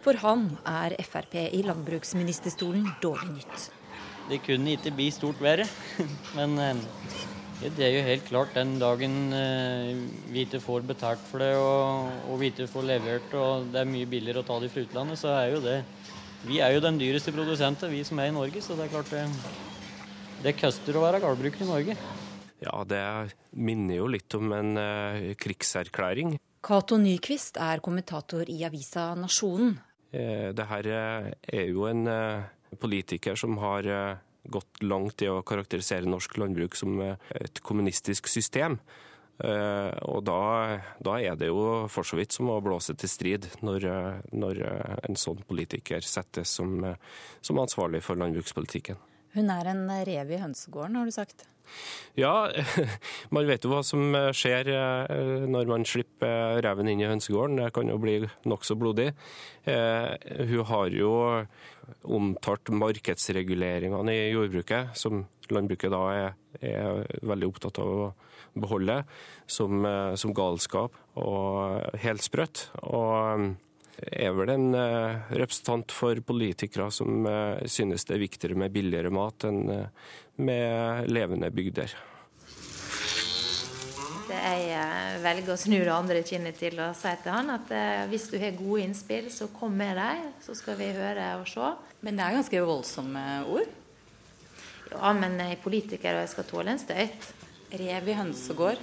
[0.00, 3.70] For han er Frp i landbruksministerstolen dårlig nytt.
[4.30, 5.66] Det kunne ikke bli stort verre.
[6.38, 6.82] Men eh,
[7.60, 9.90] det er jo helt klart den dagen eh,
[10.32, 13.90] vi ikke får betalt for det og, og vi ikke får levert og det er
[13.90, 15.82] mye billigere å ta det fra utlandet, så er jo det
[16.46, 19.10] Vi er jo den dyreste produsenten, vi som er i Norge, så det er klart
[19.12, 19.26] det,
[20.46, 21.96] det koster å være gårdbruker i Norge.
[22.64, 23.02] Ja, det
[23.52, 26.38] minner jo litt om en uh, krigserklæring.
[26.64, 29.76] Cato Nyquist er kommentator i avisa Nasjonen.
[30.16, 35.42] Eh, det her er jo en uh, politiker som har eh, gått langt i å
[35.46, 38.78] karakterisere norsk landbruk som eh, et kommunistisk system.
[39.40, 43.48] Eh, og da, da er det jo for så vidt som å blåse til strid
[43.64, 43.88] når,
[44.32, 44.64] når
[45.08, 46.82] en sånn politiker settes som,
[47.40, 49.00] som ansvarlig for landbrukspolitikken.
[49.36, 51.46] Hun er en rev i hønsegården, har du sagt?
[52.18, 52.50] Ja,
[53.34, 57.60] man vet jo hva som skjer eh, når man slipper reven inn i hønsegården.
[57.62, 58.16] Det kan jo bli
[58.50, 59.10] nokså blodig.
[59.68, 60.10] Eh,
[60.50, 61.12] hun har jo
[62.06, 68.10] omtalt markedsreguleringene i jordbruket, som landbruket da er, er veldig opptatt av å
[68.58, 69.02] beholde,
[69.46, 72.68] som, eh, som galskap og helt sprøtt.
[72.82, 73.54] Og
[74.00, 74.68] er vel en
[75.30, 77.26] representant for politikere som
[77.68, 79.64] synes det er viktigere med billigere mat enn
[80.40, 81.92] med levende bygder.
[84.30, 88.04] Jeg eh, velger å snu det andre kinnet til og si til han at eh,
[88.10, 91.72] hvis du har gode innspill, så kom med dem, så skal vi høre og se.
[92.06, 93.72] Men det er ganske voldsomme ord?
[94.90, 97.26] Ja, men jeg er politiker og jeg skal tåle en støyt.
[97.80, 98.80] Rev i hønsegård?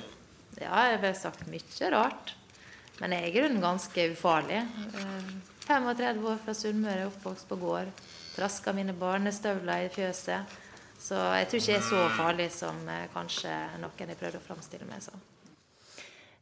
[0.59, 2.35] Ja, jeg har sagt mye rart.
[2.99, 4.61] Men jeg er i grunnen ganske ufarlig.
[5.67, 7.91] 35 eh, år fra Sunnmøre, oppvokst på gård.
[8.35, 10.57] Traska mine barnestøvler i fjøset.
[10.97, 12.79] Så jeg tror ikke jeg er så farlig som
[13.13, 15.21] kanskje noen har prøvd å framstille meg som.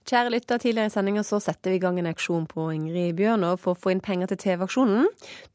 [0.06, 3.56] Kjære lytter, tidligere i sendinga så setter vi i gang en auksjon på Ingrid Bjørnov
[3.64, 5.08] for å få inn penger til TV-aksjonen.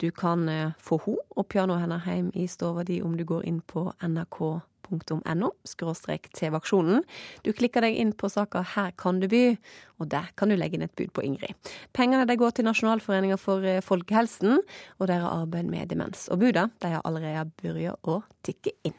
[0.03, 3.45] Du kan eh, få ho og pianoet hennes hjem i stua di om du går
[3.47, 7.05] inn på nrk.no TV-aksjonen.
[7.47, 9.55] Du klikker deg inn på saka 'Her kan du by',
[10.01, 11.55] og der kan du legge inn et bud på Ingrid.
[11.95, 14.59] Pengene de går til Nasjonalforeninga for eh, folkehelsen
[14.99, 16.27] og deres arbeid med demens.
[16.27, 18.99] Og buda de har allerede begynt å tikke inn.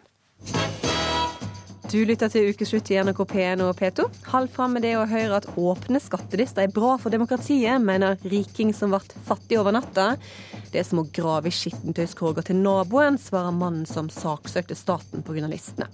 [1.91, 4.05] Du lytter til ukeslutt i NRK P1 og P2.
[4.31, 8.69] Halv fram med det å høre at åpne skattelister er bra for demokratiet, mener riking
[8.71, 10.13] som ble fattig over natta.
[10.71, 15.35] Det er som å grave i skittentøyskroger til naboen, svarer mannen som saksøkte staten på
[15.35, 15.89] journalistene.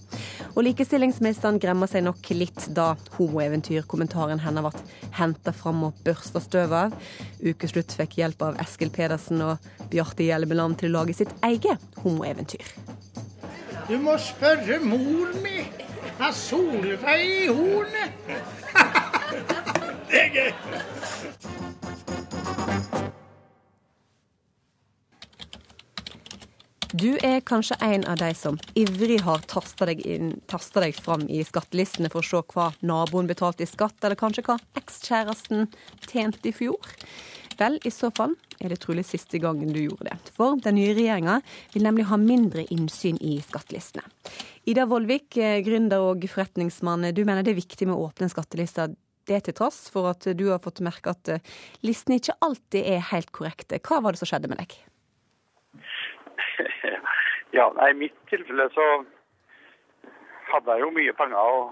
[0.53, 4.85] Og likestillingsministeren gremmer seg nok litt da homoeventyrkommentaren hennes ble
[5.17, 6.93] henta fram og børsta støv av.
[7.41, 12.77] Ukeslutt fikk hjelp av Eskil Pedersen og Bjarte Hjelmeland til å lage sitt eget homoeventyr.
[13.87, 15.61] Du må spørre mor mi.
[16.17, 18.11] Har Solveig i hornet.
[20.09, 20.51] det er gøy.
[26.97, 32.11] Du er kanskje en av de som ivrig har tasta deg, deg fram i skattelistene
[32.11, 35.69] for å se hva naboen betalte i skatt, eller kanskje hva ekskjæresten
[36.09, 36.95] tjente i fjor.
[37.57, 40.31] Vel, i så fall er det trolig siste gangen du gjorde det.
[40.35, 41.39] For den nye regjeringa
[41.73, 44.05] vil nemlig ha mindre innsyn i skattelistene.
[44.69, 48.93] Ida Vollvik, eh, gründer og forretningsmann, du mener det er viktig med åpne skattelister.
[49.27, 51.41] Det til tross for at du har fått merke at eh,
[51.83, 53.81] listene ikke alltid er helt korrekte.
[53.81, 54.77] Hva var det som skjedde med deg?
[57.55, 58.83] Ja, I mitt tilfelle så
[60.51, 61.71] hadde jeg jo mye penger og,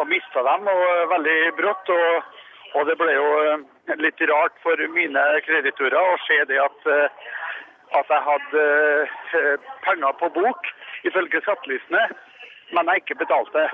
[0.00, 1.92] og mista dem og veldig brått.
[1.94, 2.38] Og,
[2.80, 7.08] og det ble jo eh, litt rart for mine kreditorer å se det at, eh,
[7.98, 8.64] at jeg hadde
[9.40, 10.70] eh, penger på bok
[11.06, 12.02] ifølge skattelistene,
[12.74, 13.68] men jeg ikke betalte.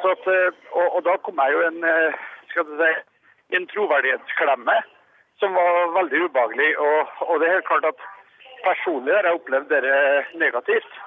[0.00, 1.84] At, eh, og, og, da kom jeg jo en,
[2.52, 2.94] skal du si,
[3.56, 4.80] en troverdighetsklemme
[5.40, 6.72] som var veldig ubehagelig.
[6.78, 8.02] Og, og, det er helt klart at
[8.64, 9.94] personlig har jeg opplevd det
[10.42, 10.98] negativt.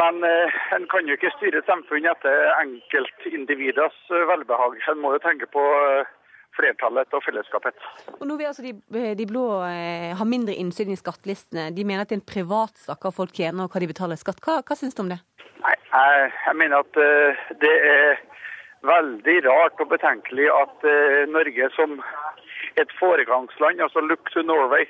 [0.00, 4.78] Men eh, en kan jo ikke styre samfunn etter enkeltindividers velbehag.
[4.90, 6.12] En må jo tenke på eh,
[6.56, 7.78] flertallet og fellesskapet.
[8.18, 8.74] Og nå vil altså de,
[9.18, 11.70] de blå eh, ha mindre innsyn i skattelistene.
[11.74, 14.42] De mener at det er en privatsak hva folk tjener og hva de betaler skatt.
[14.44, 15.20] Hva, hva syns du om det?
[15.64, 18.20] Nei, jeg, jeg mener at uh, det er
[18.84, 21.96] veldig rart og betenkelig at uh, Norge som
[22.80, 24.88] et foregangsland, altså look to Norway,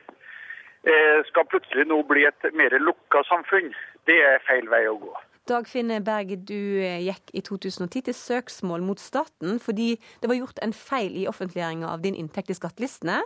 [0.89, 3.71] uh, skal plutselig nå bli et mer lukka samfunn.
[4.09, 5.15] Det er feil vei å gå.
[5.45, 9.91] Dagfinn Berg, du eh, gikk i 2010 til søksmål mot staten fordi
[10.23, 13.19] det var gjort en feil i offentliggjøringa av din inntekt i skattelistene.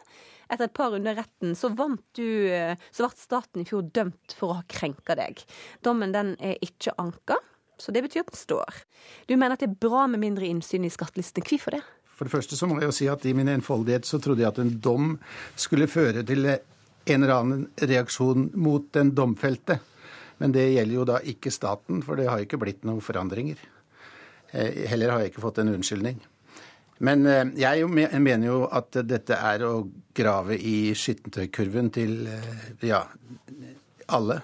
[0.51, 4.35] Etter et par runder retten så vant du, eh, så ble staten i fjor dømt
[4.35, 5.45] for å ha krenka deg.
[5.87, 7.39] Dommen den er ikke anka,
[7.79, 8.81] så det betyr at den står.
[9.31, 11.47] Du mener at det er bra med mindre innsyn i skattelistene.
[11.47, 11.85] Hvorfor det?
[12.19, 14.51] For det første så må jeg jo si at i min enfoldighet så trodde jeg
[14.51, 15.13] at en dom
[15.55, 19.79] skulle føre til en eller annen reaksjon mot den domfelte.
[20.39, 23.59] Men det gjelder jo da ikke staten, for det har ikke blitt noen forandringer.
[24.53, 26.21] Eh, heller har jeg ikke fått en unnskyldning.
[27.05, 33.03] Men eh, jeg mener jo at dette er å grave i skittentøykurven til eh, ja,
[34.15, 34.41] alle.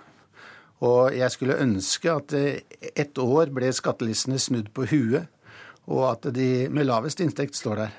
[0.84, 5.30] Og jeg skulle ønske at ett år ble skattelistene snudd på huet,
[5.88, 7.94] og at de med lavest inntekt står der.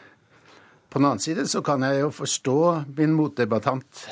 [0.89, 2.59] På den annen side så kan jeg jo forstå
[2.97, 4.05] min motdebattant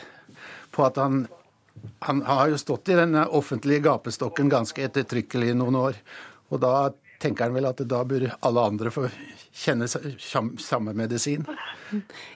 [0.73, 1.25] på at han
[2.07, 5.93] han har jo stått i den offentlige gapestokken ganske ettertrykkelig i noen år.
[6.51, 6.89] Og da
[7.23, 9.07] tenker han vel at da burde alle andre få
[9.55, 11.45] kjenne samme medisin.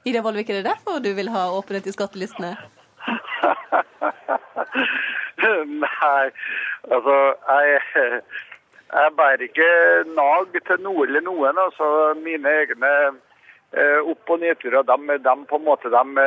[0.07, 2.55] Ida Vollvik, er det derfor du vil ha åpenhet i skattelistene?
[5.67, 6.23] Nei,
[6.91, 7.15] altså
[7.47, 8.21] jeg,
[8.87, 9.69] Jeg bærer ikke
[10.15, 11.57] nag til noe eller noen.
[11.65, 11.87] altså
[12.23, 12.91] Mine egne
[13.75, 16.17] eh, opp- og nedturer, de, de på en måte, dem,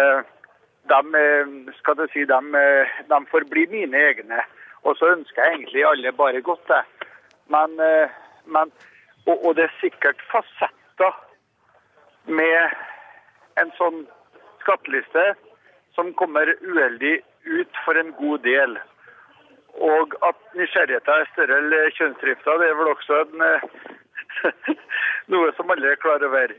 [0.84, 2.40] eh, dem, eh, skal du si, de,
[3.08, 4.42] de får bli mine egne.
[4.82, 6.84] Og så ønsker jeg egentlig alle bare godt, jeg.
[7.48, 8.08] Men, eh,
[8.46, 8.72] men
[9.26, 11.16] og, og det er sikkert fasetter
[12.24, 12.76] med
[13.60, 14.06] en sånn
[14.62, 15.34] skatteliste
[15.96, 18.78] som kommer uheldig ut for en god del.
[19.80, 24.76] Og at nysgjerrigheten er større enn kjønnsdrifta, det er vel også en, eh,
[25.32, 26.54] noe som alle er klar over.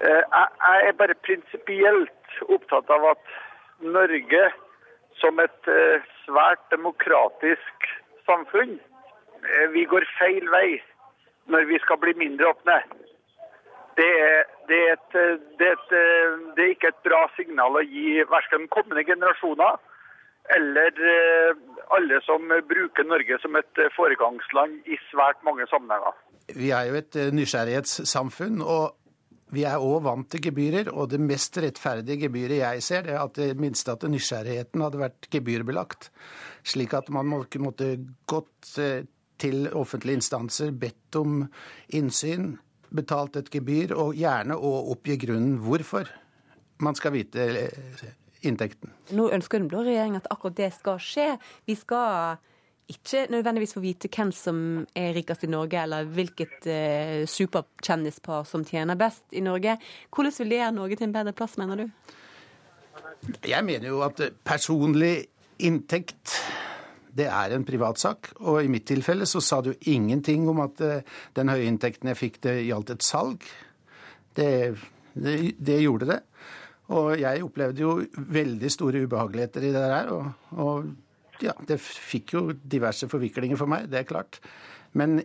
[0.00, 0.22] Eh,
[0.70, 3.34] Jeg er bare prinsipielt opptatt av at
[3.80, 4.42] Norge
[5.20, 7.88] som et eh, svært demokratisk
[8.26, 8.74] samfunn,
[9.44, 10.80] eh, vi går feil vei
[11.46, 12.80] når vi skal bli mindre åpne.
[13.94, 15.12] Det er, det, er et,
[15.58, 15.92] det, er et,
[16.56, 19.78] det er ikke et bra signal å gi verken kommende generasjoner
[20.56, 20.98] eller
[21.94, 26.18] alle som bruker Norge som et foregangsland i svært mange sammenhenger.
[26.58, 28.98] Vi er jo et nysgjerrighetssamfunn, og
[29.54, 30.90] vi er òg vant til gebyrer.
[30.92, 35.02] Og det mest rettferdige gebyret jeg ser, det er at det minste at nysgjerrigheten hadde
[35.02, 36.10] vært gebyrbelagt.
[36.64, 37.94] Slik at man måtte
[38.30, 39.06] gått eh,
[39.40, 41.42] til offentlige instanser, bedt om
[41.96, 42.54] innsyn,
[42.94, 46.10] betalt et gebyr, og gjerne å oppgi grunnen hvorfor
[46.84, 48.08] man skal vite eh,
[48.46, 48.92] inntekten.
[49.16, 51.28] Nå ønsker den blå regjeringen at akkurat det skal skje.
[51.68, 52.38] Vi skal
[52.88, 54.58] ikke nødvendigvis får vite hvem som
[54.96, 59.78] er rikest i Norge, eller hvilket eh, superkjendispar som tjener best i Norge.
[60.12, 61.86] Hvordan vil det gjøre Norge til en bedre plass, mener du?
[63.48, 65.14] Jeg mener jo at personlig
[65.64, 66.34] inntekt
[67.14, 68.32] det er en privatsak.
[68.42, 71.06] Og i mitt tilfelle så sa jo ingenting om at eh,
[71.36, 73.48] den høye inntekten jeg fikk, det gjaldt et salg.
[74.34, 74.50] Det,
[75.14, 76.20] det, det gjorde det.
[76.94, 80.10] Og jeg opplevde jo veldig store ubehageligheter i det der.
[80.12, 80.90] Og, og
[81.42, 84.40] ja, det fikk jo diverse forviklinger for meg, det er klart.
[84.94, 85.22] Men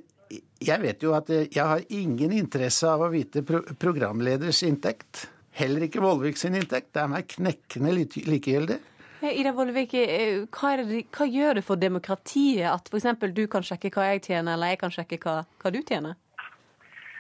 [0.61, 5.27] jeg vet jo at jeg har ingen interesse av å vite pro programleders inntekt.
[5.59, 6.93] Heller ikke Vollvik sin inntekt.
[6.93, 8.79] Det er meg knekkende lik- likegyldig.
[9.21, 13.33] Eh, Ida Vollvik, eh, hva, er det, hva gjør det for demokratiet at f.eks.
[13.35, 16.15] du kan sjekke hva jeg tjener, eller jeg kan sjekke hva, hva du tjener?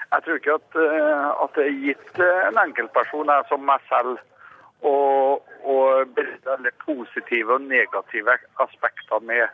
[0.09, 4.17] Jeg tror ikke at, eh, at det er gitt eh, en enkeltperson som meg selv
[4.83, 9.47] og berette alle positive og negative aspekter med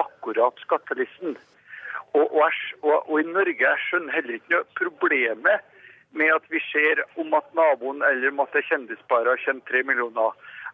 [0.00, 1.36] akkurat skattelisten.
[2.12, 2.52] Og, og,
[2.82, 5.68] og, og i Norge jeg skjønner heller ikke noe problemet
[6.12, 8.66] med at vi ser om at naboen eller om at har
[9.44, 10.32] tjent tre millioner.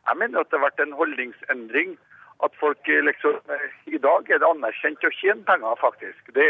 [0.09, 1.99] Jeg mener at det har vært en holdningsendring.
[2.45, 6.31] At folk eh, liksom eh, I dag er det anerkjent å tjene penger, faktisk.
[6.35, 6.47] Det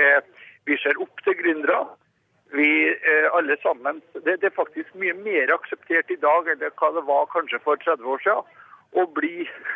[0.68, 1.86] vi ser opp til gründere.
[2.56, 6.92] Vi eh, alle sammen det, det er faktisk mye mer akseptert i dag enn hva
[6.96, 8.54] det var kanskje for 30 år siden.
[8.96, 9.34] Å bli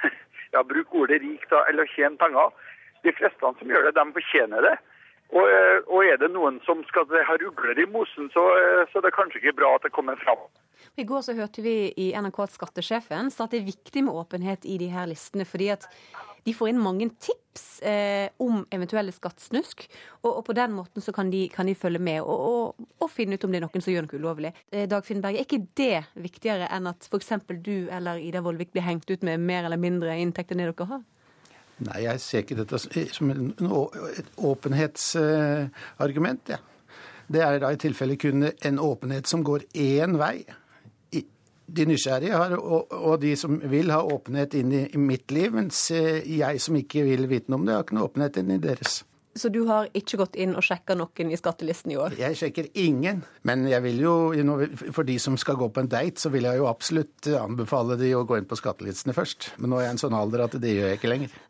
[0.54, 2.54] ja, bruk ordet rik da, eller tjene penger.
[3.04, 4.76] De fleste som gjør det, de fortjener det.
[5.32, 9.00] Og, eh, og er det noen som skal ha ugler i mosen, så, eh, så
[9.00, 10.40] er det kanskje ikke bra at det kommer fram.
[11.00, 14.16] I går så hørte vi i NRK at skattesjefen sa at det er viktig med
[14.18, 15.88] åpenhet i de her listene, fordi at
[16.44, 19.88] de får inn mange tips eh, om eventuelle skattsnusk,
[20.22, 23.10] Og, og på den måten så kan de, kan de følge med og, og, og
[23.10, 24.52] finne ut om det er noen som gjør noe ulovlig.
[24.70, 27.32] Eh, Dagfinn Berge, er ikke det viktigere enn at f.eks.
[27.62, 30.86] du eller Ida Vollvik blir hengt ut med mer eller mindre inntekt enn det dere
[30.94, 31.02] har?
[31.82, 32.78] Nei, jeg ser ikke dette
[33.10, 36.42] som et åpenhetsargument.
[36.52, 36.58] Ja.
[37.32, 40.44] Det er da i tilfelle kun en åpenhet som går én vei.
[41.72, 45.86] De nysgjerrige har, og, og de som vil ha åpenhet inn i, mitt liv, mens
[45.92, 49.00] jeg som ikke vil vite noe om det, har ikke noe åpenhet inn i deres.
[49.34, 52.16] Så du har ikke gått inn og sjekka noen i skattelisten i år?
[52.20, 54.14] Jeg sjekker ingen, men jeg vil jo,
[54.92, 58.10] for de som skal gå på en date, så vil jeg jo absolutt anbefale de
[58.16, 59.54] å gå inn på skattelistene først.
[59.56, 61.40] Men nå er jeg i en sånn alder at det gjør jeg ikke lenger.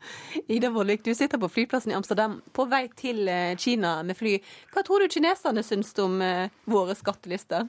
[0.47, 4.37] Ida Vollvik, du sitter på flyplassen i Amsterdam på vei til eh, Kina med fly.
[4.71, 7.67] Hva tror du kineserne syns om eh, våre skattelister?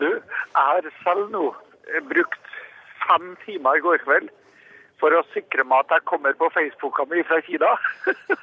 [0.00, 1.50] Du, jeg har selv nå
[1.92, 2.52] eh, brukt
[3.04, 4.30] fem timer i går kveld
[5.00, 7.70] for å sikre meg at jeg kommer på Facebooka mi fra Kina.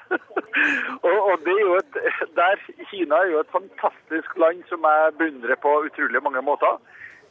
[1.08, 1.99] og, og det er jo et,
[2.38, 6.80] der, Kina er jo et fantastisk land som jeg beundrer på utrolig mange måter.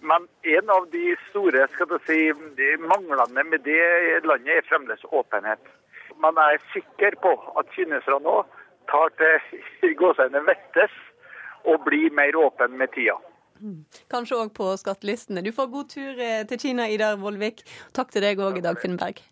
[0.07, 2.21] Men en av de store skal du si,
[2.83, 3.81] manglene med det
[4.29, 5.63] landet er fremdeles åpenhet.
[6.17, 8.37] Jeg er sikker på at kineserne nå
[8.91, 10.93] tar til i gåseøynene vettes
[11.67, 13.17] og blir mer åpen med tida.
[14.13, 15.45] Kanskje òg på skattelistene.
[15.45, 17.65] Du får god tur eh, til Kina, Ida Vollvik.
[17.97, 19.25] Takk til deg òg, Dagfinn Berg.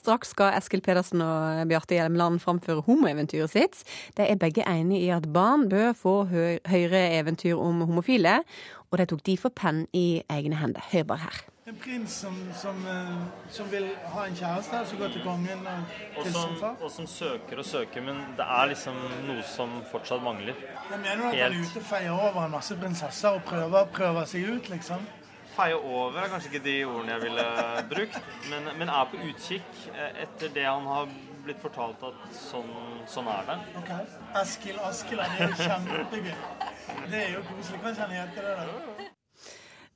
[0.00, 3.82] Straks skal Eskil Pedersen og Bjarte Hjelmeland framføre homoeventyret sitt.
[4.16, 8.40] De er begge enige i at barn bør få høyere eventyr om homofile,
[8.90, 10.84] og de tok de for penn i egne hender.
[10.92, 11.40] Hør bare her.
[11.70, 13.10] En prins som, som, eh,
[13.54, 13.84] som, vil
[14.14, 18.02] ha en kjæreste, som går til kongen og, og som, og som søker og søker,
[18.02, 18.96] men det er liksom
[19.28, 20.56] noe som fortsatt mangler.
[20.90, 23.86] Jeg mener du at han er ute og feier over en masse prinsesser og prøver,
[23.94, 25.06] prøver seg ut, liksom?
[25.56, 27.46] Feie over er kanskje ikke de ordene jeg ville
[27.90, 28.18] brukt,
[28.52, 31.10] men, men, er på utkikk eh, etter det han har
[31.44, 32.70] blitt fortalt at sånn,
[33.10, 33.56] sånn er det.
[33.80, 33.94] Ok.
[34.42, 36.34] Eskil Askeland, det er jo kjempegøy.
[37.10, 37.80] Det er jo koselig.
[37.82, 38.58] Hva han heter det?
[38.60, 39.08] da?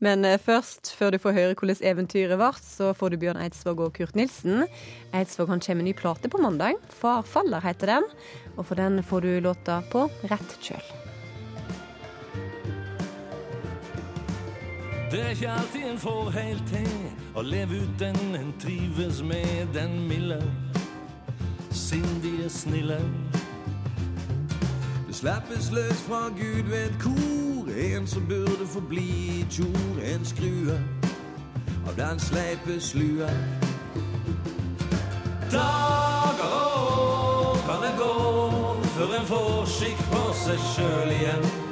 [0.05, 3.85] Men eh, først, før du får høre hvordan eventyret ble, så får du Bjørn Eidsvåg
[3.87, 4.67] og Kurt Nilsen.
[5.15, 6.81] Eidsvåg han kommer med ny plate på mandag.
[6.99, 8.11] 'Farfaller' heter den.
[8.57, 11.04] Og for den får du låta på rett kjøl.
[15.15, 16.89] Det er ikke alltid en får helt til
[17.39, 20.41] å leve ut den en trives med, den milde,
[21.71, 22.97] sindige, snille.
[25.07, 29.07] Det slappes løs fra Gud ved et kor, en som burde få bli
[29.39, 30.81] i tjor, en skrue
[31.87, 33.31] av den sleipe slue.
[35.53, 38.17] Dager og år kan det gå
[38.97, 41.64] før en får skikk på seg sjøl igjen.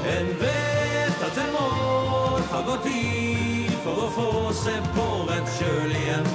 [0.00, 1.66] En vet at en må
[2.50, 4.30] ta godt tid for å få
[4.62, 6.30] seg på rett kjøl igjen.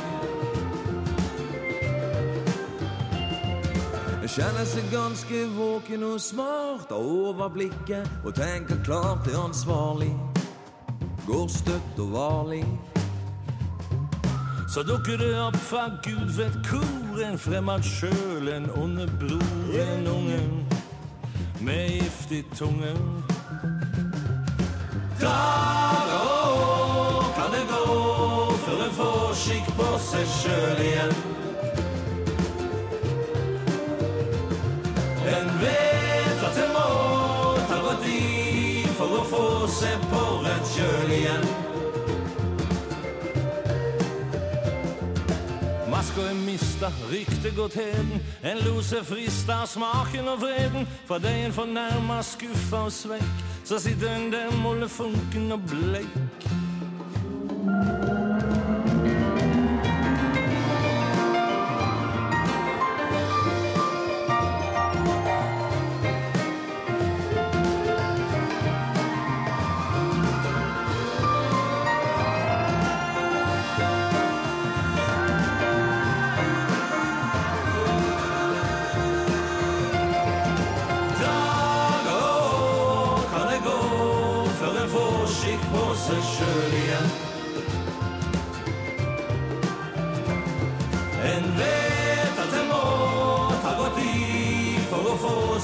[4.36, 10.09] Kjenner seg ganske våken og smart, har overblikket og tenker klart er ansvarlig.
[11.24, 12.66] Går støtt og varlig.
[14.68, 20.11] Så dukker det opp fra gud vet hvor, en fremmed sjøl, en onde bror, en
[20.18, 20.41] unge
[21.63, 22.99] med gift i tungen.
[25.22, 25.28] Og
[26.28, 27.86] år kan det gå
[28.66, 31.13] før en får skikk på seg sjøl igjen.
[35.36, 36.89] En vet at en må
[37.70, 39.45] ta godt i for å få
[39.78, 41.47] seg på rett kjøl igjen.
[45.95, 48.20] Maska er mista, ryktet gått heden.
[48.43, 50.88] En lose frister, smaken og vreden.
[51.07, 53.44] Fra deg en fornærma, skuffa og svekk.
[53.66, 56.24] Så sitter den der mollefunken og bleik.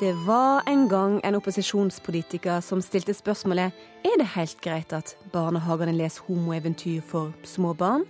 [0.00, 3.74] var en gang en opposisjonspolitiker som stilte spørsmålet
[4.06, 8.06] er det helt greit at barnehagene leser homoeventyr for små barn.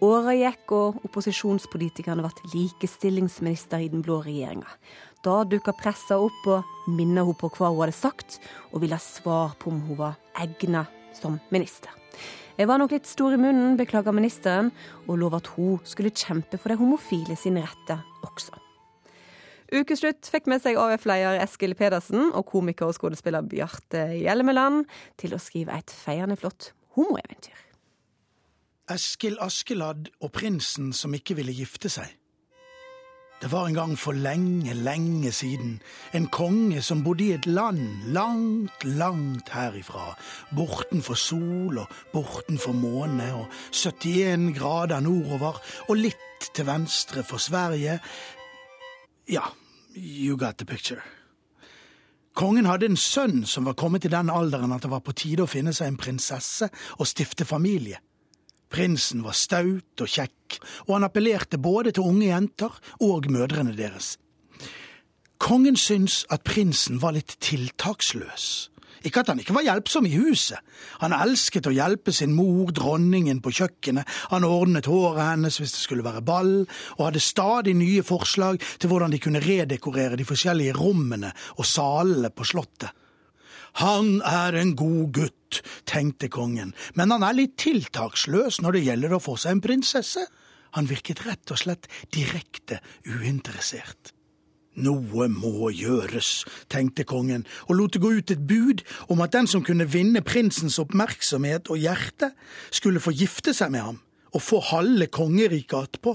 [0.00, 4.70] Åra gikk, og opposisjonspolitikerne ble likestillingsminister i den blå regjeringa.
[5.20, 8.40] Da dukka pressa opp og minna henne på hva hun hadde sagt,
[8.72, 10.86] og ville ha svar på om hun var egna
[11.20, 11.92] som minister.
[12.56, 14.72] Jeg var nok litt stor i munnen, beklager ministeren,
[15.04, 18.69] og lover at hun skulle kjempe for de homofile sine retter også.
[19.70, 24.86] Ukeslutt fikk med seg AUF-leder Eskil Pedersen og komiker og skuespiller Bjarte Hjelmeland
[25.20, 27.66] til å skrive et feiende flott homoeventyr.
[28.90, 32.16] Eskil Askeladd og prinsen som ikke ville gifte seg.
[33.40, 35.78] Det var en gang for lenge, lenge siden
[36.12, 40.10] en konge som bodde i et land langt, langt herifra,
[40.52, 48.00] bortenfor sol og bortenfor måne og 71 grader nordover og litt til venstre for Sverige.
[49.30, 49.52] Ja,
[49.94, 51.02] You got the picture.
[52.34, 55.44] Kongen hadde en sønn som var kommet i den alderen at det var på tide
[55.44, 57.98] å finne seg en prinsesse og stifte familie.
[58.70, 64.14] Prinsen var staut og kjekk, og han appellerte både til unge jenter og mødrene deres.
[65.42, 68.69] Kongen syntes at prinsen var litt tiltaksløs.
[69.06, 70.60] Ikke at han ikke var hjelpsom i huset.
[71.00, 75.84] Han elsket å hjelpe sin mor, dronningen, på kjøkkenet, han ordnet håret hennes hvis det
[75.84, 76.52] skulle være ball,
[76.98, 82.32] og hadde stadig nye forslag til hvordan de kunne redekorere de forskjellige rommene og salene
[82.34, 82.92] på slottet.
[83.78, 89.16] Han er en god gutt, tenkte kongen, men han er litt tiltaksløs når det gjelder
[89.16, 90.26] å få seg en prinsesse.
[90.76, 94.12] Han virket rett og slett direkte uinteressert.
[94.80, 99.48] Noe må gjøres, tenkte kongen, og lot det gå ut et bud om at den
[99.50, 102.32] som kunne vinne prinsens oppmerksomhet og hjerte,
[102.70, 104.00] skulle få gifte seg med ham
[104.30, 106.14] og få halve kongeriket attpå.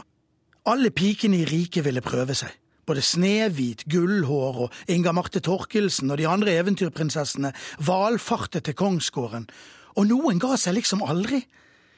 [0.71, 2.53] Alle pikene i riket ville prøve seg.
[2.85, 7.51] Både Snehvit, Gullhår og Inga Marte Torkelsen og de andre eventyrprinsessene
[7.85, 9.47] valfartet til kongsgården,
[9.97, 11.41] og noen ga seg liksom aldri.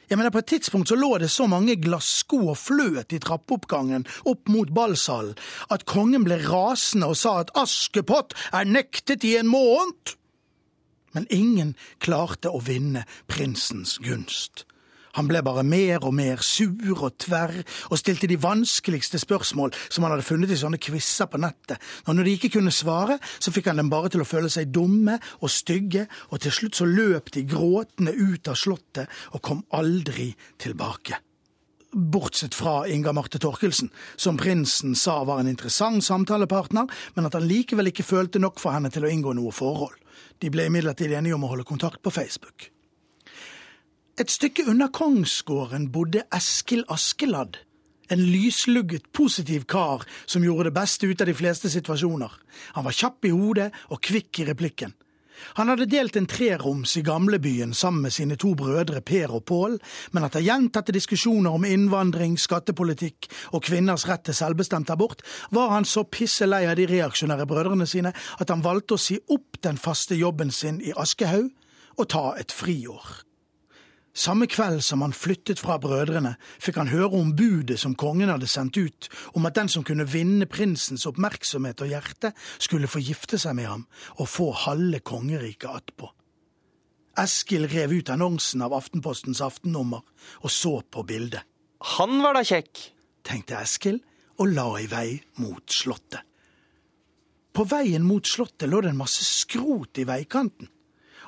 [0.09, 4.05] Jeg mener, På et tidspunkt så lå det så mange glassko og fløt i trappeoppgangen
[4.25, 5.35] opp mot ballsalen
[5.73, 10.15] at kongen ble rasende og sa at Askepott er nektet i en måned.
[11.11, 14.67] Men ingen klarte å vinne prinsens gunst.
[15.17, 17.55] Han ble bare mer og mer sur og tverr,
[17.89, 21.81] og stilte de vanskeligste spørsmål som han hadde funnet i sånne quizer på nettet.
[22.05, 24.71] Og når de ikke kunne svare, så fikk han dem bare til å føle seg
[24.73, 29.63] dumme og stygge, og til slutt så løp de gråtende ut av slottet og kom
[29.75, 30.29] aldri
[30.61, 31.21] tilbake.
[31.97, 37.47] Bortsett fra Inga Marte Torkelsen, som prinsen sa var en interessant samtalepartner, men at han
[37.47, 39.95] likevel ikke følte nok for henne til å inngå noe forhold.
[40.37, 42.69] De ble imidlertid enige om å holde kontakt på Facebook.
[44.17, 47.59] Et stykke unna kongsgården bodde Eskil Askeladd.
[48.09, 52.31] En lyslugget, positiv kar som gjorde det beste ut av de fleste situasjoner.
[52.73, 54.95] Han var kjapp i hodet og kvikk i replikken.
[55.59, 59.77] Han hadde delt en treroms i gamlebyen sammen med sine to brødre Per og Pål,
[60.17, 65.21] men etter gjentatte diskusjoner om innvandring, skattepolitikk og kvinners rett til selvbestemt abort,
[65.53, 69.61] var han så pisselei av de reaksjonære brødrene sine at han valgte å si opp
[69.61, 71.53] den faste jobben sin i Aschehoug
[72.01, 73.26] og ta et friår.
[74.17, 78.47] Samme kveld som han flyttet fra brødrene, fikk han høre om budet som kongen hadde
[78.49, 83.37] sendt ut, om at den som kunne vinne prinsens oppmerksomhet og hjerte, skulle få gifte
[83.37, 83.83] seg med ham
[84.17, 86.09] og få halve kongeriket attpå.
[87.21, 90.01] Eskil rev ut annonsen av Aftenpostens aftennummer
[90.41, 91.45] og så på bildet.
[91.97, 92.73] Han var da kjekk,
[93.25, 93.99] tenkte Eskil
[94.41, 95.11] og la i vei
[95.43, 96.25] mot slottet.
[97.53, 100.69] På veien mot slottet lå det en masse skrot i veikanten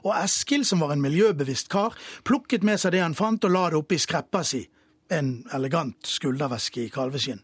[0.04, 3.68] og Eskil, som var en miljøbevisst kar, plukket med seg det han fant og la
[3.70, 4.64] det oppi skreppa si,
[5.10, 7.42] en elegant skulderveske i kalveskinn.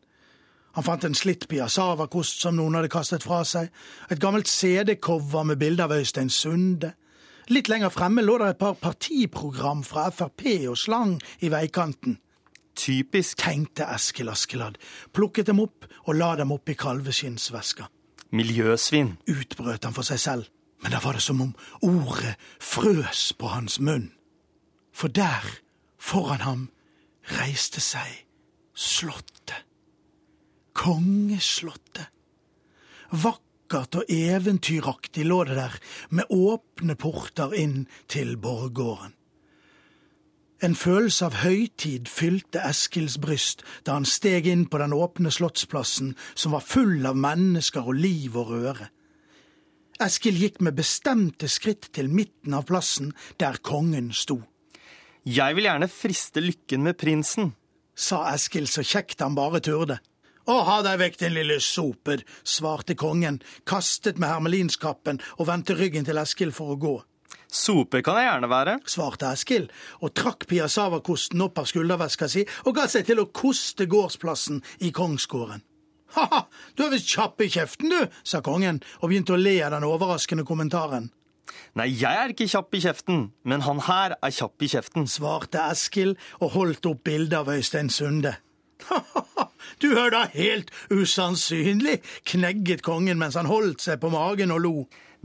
[0.76, 3.70] Han fant en slitt piassavakost som noen hadde kastet fra seg,
[4.12, 6.92] et gammelt CD-cover med bilde av Øystein Sunde.
[7.48, 12.20] Litt lenger fremme lå det et par partiprogram fra Frp og slang i veikanten.
[12.76, 14.76] Typisk, tenkte Eskil Askeladd,
[15.16, 17.88] plukket dem opp og la dem oppi kalveskinnsveska.
[18.36, 20.55] Miljøsvin, utbrøt han for seg selv
[20.86, 24.12] men da var det som om ordet frøs på hans munn.
[24.94, 25.42] For der,
[25.98, 26.68] foran ham,
[27.40, 28.22] reiste seg
[28.78, 29.64] Slottet.
[30.78, 32.12] Kongeslottet.
[33.10, 35.78] Vakkert og eventyraktig lå det der,
[36.14, 39.16] med åpne porter inn til borggården.
[40.62, 46.14] En følelse av høytid fylte Eskils bryst da han steg inn på den åpne slottsplassen
[46.36, 48.92] som var full av mennesker og liv og røre.
[50.02, 54.42] Eskil gikk med bestemte skritt til midten av plassen der kongen sto.
[55.24, 57.54] Jeg vil gjerne friste lykken med prinsen,
[57.96, 60.02] sa Eskil så kjekt han bare turde.
[60.46, 66.06] Å, ha deg vekk, din lille soper, svarte kongen, kastet med hermelinskappen og vendte ryggen
[66.06, 66.96] til Eskil for å gå.
[67.56, 69.70] Soper kan jeg gjerne være, svarte Eskil
[70.04, 74.92] og trakk piassavakosten opp av skulderveska si og ga seg til å koste gårdsplassen i
[74.94, 75.64] kongsgården.
[76.14, 76.46] Ha-ha,
[76.78, 79.88] du er visst kjapp i kjeften, du, sa kongen og begynte å le av den
[79.88, 81.10] overraskende kommentaren.
[81.76, 85.62] Nei, jeg er ikke kjapp i kjeften, men han her er kjapp i kjeften, svarte
[85.74, 88.38] Eskil og holdt opp bildet av Øystein Sunde.
[88.88, 89.50] Ha-ha,
[89.82, 92.00] du er da helt usannsynlig,
[92.32, 94.76] knegget kongen mens han holdt seg på magen og lo.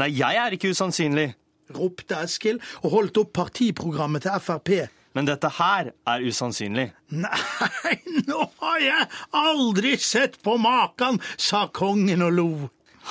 [0.00, 1.32] Nei, jeg er ikke usannsynlig,
[1.76, 4.72] ropte Eskil og holdt opp partiprogrammet til Frp.
[5.16, 6.90] Men dette her er usannsynlig.
[7.10, 7.94] Nei,
[8.30, 12.50] nå har jeg aldri sett på makan, sa kongen og lo.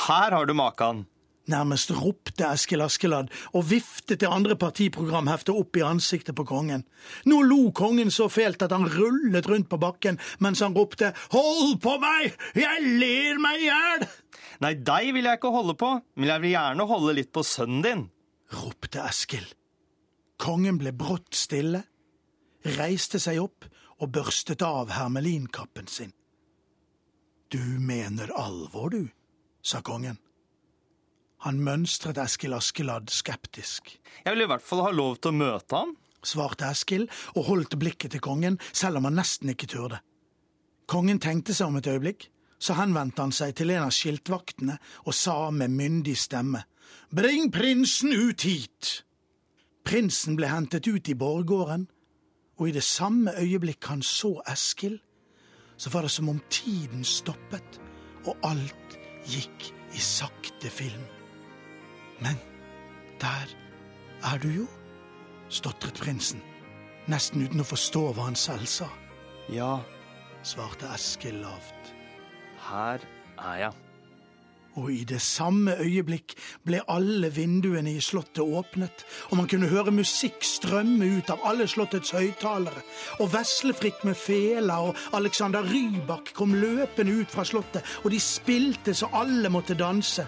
[0.07, 1.05] Her har du makan.
[1.49, 6.83] Nærmest ropte Eskil Askeladd og viftet det andre partiprogramheftet opp i ansiktet på kongen.
[7.25, 11.79] Nå lo kongen så fælt at han rullet rundt på bakken mens han ropte Hold
[11.81, 14.05] på meg, jeg ler meg i hjel!
[14.61, 17.81] Nei, deg vil jeg ikke holde på, men jeg vil gjerne holde litt på sønnen
[17.85, 18.05] din,
[18.59, 19.47] ropte Eskil.
[20.39, 21.81] Kongen ble brått stille,
[22.77, 23.67] reiste seg opp
[23.99, 26.13] og børstet av hermelinkappen sin.
[27.51, 29.09] Du mener alvor, du,
[29.61, 30.19] sa kongen.
[31.43, 33.95] Han mønstret Eskil Askeladd skeptisk.
[34.23, 35.95] Jeg vil i hvert fall ha lov til å møte ham.
[36.23, 40.01] Svarte Eskil og holdt blikket til kongen, selv om han nesten ikke turde.
[40.89, 42.27] Kongen tenkte seg om et øyeblikk,
[42.59, 44.75] så henvendte han seg til en av skiltvaktene
[45.05, 46.65] og sa med myndig stemme,
[47.09, 49.03] Bring prinsen ut hit!
[49.89, 51.87] Prinsen ble hentet ut i borggården,
[52.61, 54.99] og i det samme øyeblikk han så Eskil,
[55.81, 57.79] så var det som om tiden stoppet,
[58.27, 61.01] og alt gikk i sakte film.
[62.21, 62.37] Men
[63.21, 63.49] der
[64.29, 64.67] er du jo,
[65.49, 66.43] stotret prinsen,
[67.09, 68.91] nesten uten å forstå hva han selv sa.
[69.49, 69.79] Ja,
[70.45, 71.95] svarte Eskil lavt.
[72.69, 73.01] Her
[73.39, 73.88] er jeg.
[74.79, 79.91] Og i det samme øyeblikk ble alle vinduene i slottet åpnet, og man kunne høre
[79.91, 82.85] musikk strømme ut av alle slottets høyttalere,
[83.19, 88.95] og Veslefrikk med fela og Alexander Rybak kom løpende ut fra slottet, og de spilte
[88.95, 90.23] så alle måtte danse,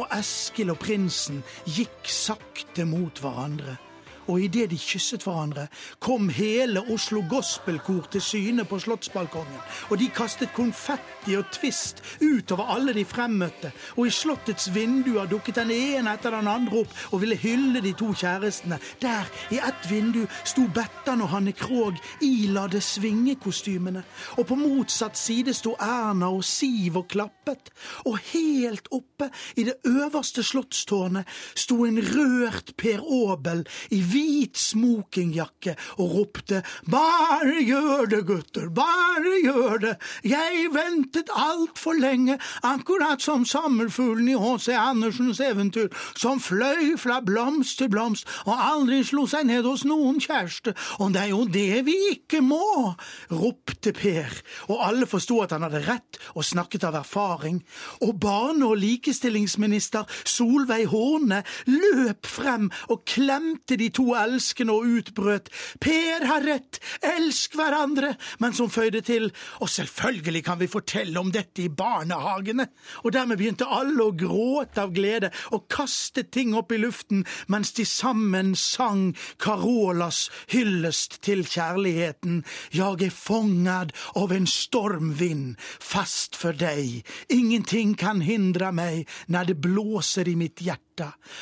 [0.00, 3.78] og Eskil og prinsen gikk sakte mot hverandre
[4.26, 5.66] og idet de kysset hverandre,
[5.98, 9.60] kom hele Oslo Gospelkor til syne på slottsbalkongen,
[9.90, 15.60] og de kastet konfetti og twist utover alle de fremmøtte, og i slottets vinduer dukket
[15.60, 18.78] den ene etter den andre opp og ville hylle de to kjærestene.
[19.02, 24.04] Der, i ett vindu, sto Bettan og Hanne Krogh ilade svingekostymene,
[24.38, 27.72] og på motsatt side sto Erna og Siv og klappet,
[28.06, 35.76] og helt oppe i det øverste slottstårnet sto en rørt Per Aabel i hvit smokingjakke
[35.98, 39.92] og ropte Bare gjør det, gutter, bare gjør det,
[40.26, 44.74] jeg ventet altfor lenge, akkurat som sommerfuglen i H.C.
[44.76, 45.88] Andersens eventyr,
[46.18, 51.14] som fløy fra blomst til blomst og aldri slo seg ned hos noen kjæreste, og
[51.14, 52.94] det er jo det vi ikke må,
[53.30, 54.38] ropte Per,
[54.72, 57.62] og alle forsto at han hadde rett og snakket av erfaring,
[58.02, 65.50] og barne- og likestillingsminister Solveig Horne løp frem og klemte de to elskende og utbrøt
[65.82, 69.30] Per har rett, elsk hverandre, men som føyde til
[69.62, 72.66] og selvfølgelig kan vi fortelle om dette i barnehagene,
[73.04, 77.72] og dermed begynte alle å gråte av glede og kaste ting opp i luften mens
[77.76, 82.42] de sammen sang Carolas hyllest til kjærligheten.
[82.74, 89.60] Jeg er fångad av en stormvind, fast for deg, ingenting kan hindre meg når det
[89.64, 90.91] blåser i mitt hjerte,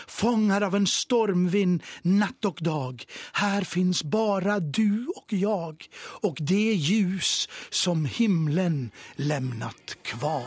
[0.07, 3.05] fångad av en stormvind natt och dag.
[3.33, 5.87] Här finns bara du och jag
[6.23, 10.47] och det ljus som himlen lämnat kvar.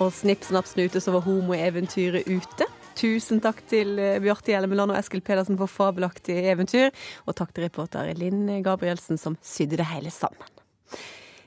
[0.00, 2.64] Og snipp, snapp, snute, så var homoeventyret ute.
[3.00, 6.90] Tusen takk til eh, Bjarte Hjelmeland og Eskil Pedersen for fabelaktig eventyr.
[7.24, 10.50] Og takk til reporter Linn Gabrielsen som sydde det hele sammen.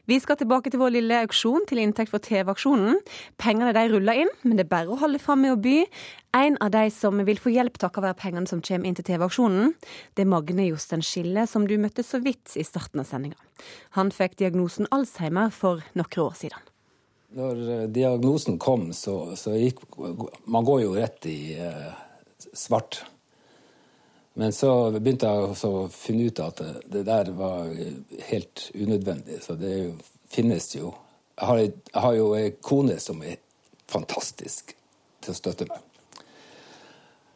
[0.10, 2.98] Vi skal tilbake til vår lille auksjon til inntekt for TV-aksjonen.
[3.40, 5.78] Pengene de ruller inn, men det er bare å holde fram med å by.
[6.36, 9.72] En av de som vil få hjelp takket være pengene som kommer inn til TV-aksjonen,
[10.18, 13.40] det er Magne Josten Skille, som du møtte så vidt i starten av sendinga.
[13.96, 16.73] Han fikk diagnosen Alzheimer for noen år siden.
[17.34, 19.84] Når eh, diagnosen kom, så, så gikk
[20.46, 21.94] Man går jo rett i eh,
[22.54, 23.04] svart.
[24.34, 27.70] Men så begynte jeg å finne ut at det, der var
[28.30, 29.44] helt unødvendig.
[29.46, 29.76] Så det
[30.34, 30.94] finnes jo
[31.34, 33.40] jeg har, jeg har jo ei kone som er
[33.90, 34.76] fantastisk
[35.24, 35.82] til å støtte meg.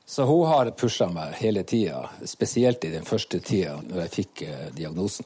[0.07, 4.43] Så hun har pusha meg hele tida, spesielt i den første tida når jeg fikk
[4.45, 5.25] eh, diagnosen.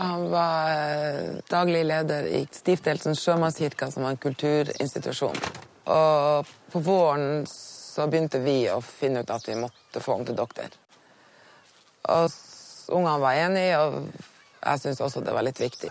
[0.00, 5.34] Han var eh, daglig leder i Stiftelsen Sjømannskirka, som var en kulturinstitusjon.
[5.90, 10.36] Og på våren så begynte vi å finne ut at vi måtte få ham til
[10.38, 10.76] doktor.
[12.14, 12.36] Og
[12.94, 13.98] ungene var enige, og
[14.60, 15.90] jeg syntes også det var litt viktig.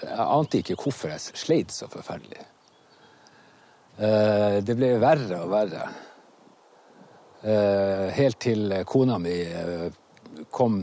[0.00, 2.42] Jeg ante ikke hvorfor jeg sleit så forferdelig.
[3.94, 5.86] Eh, det ble verre og verre.
[7.46, 9.38] Eh, helt til kona mi
[10.50, 10.82] kom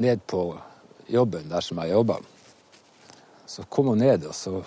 [0.00, 0.48] ned på
[1.12, 2.18] jobben der som jeg jobba.
[3.46, 4.60] Så kom hun ned, og så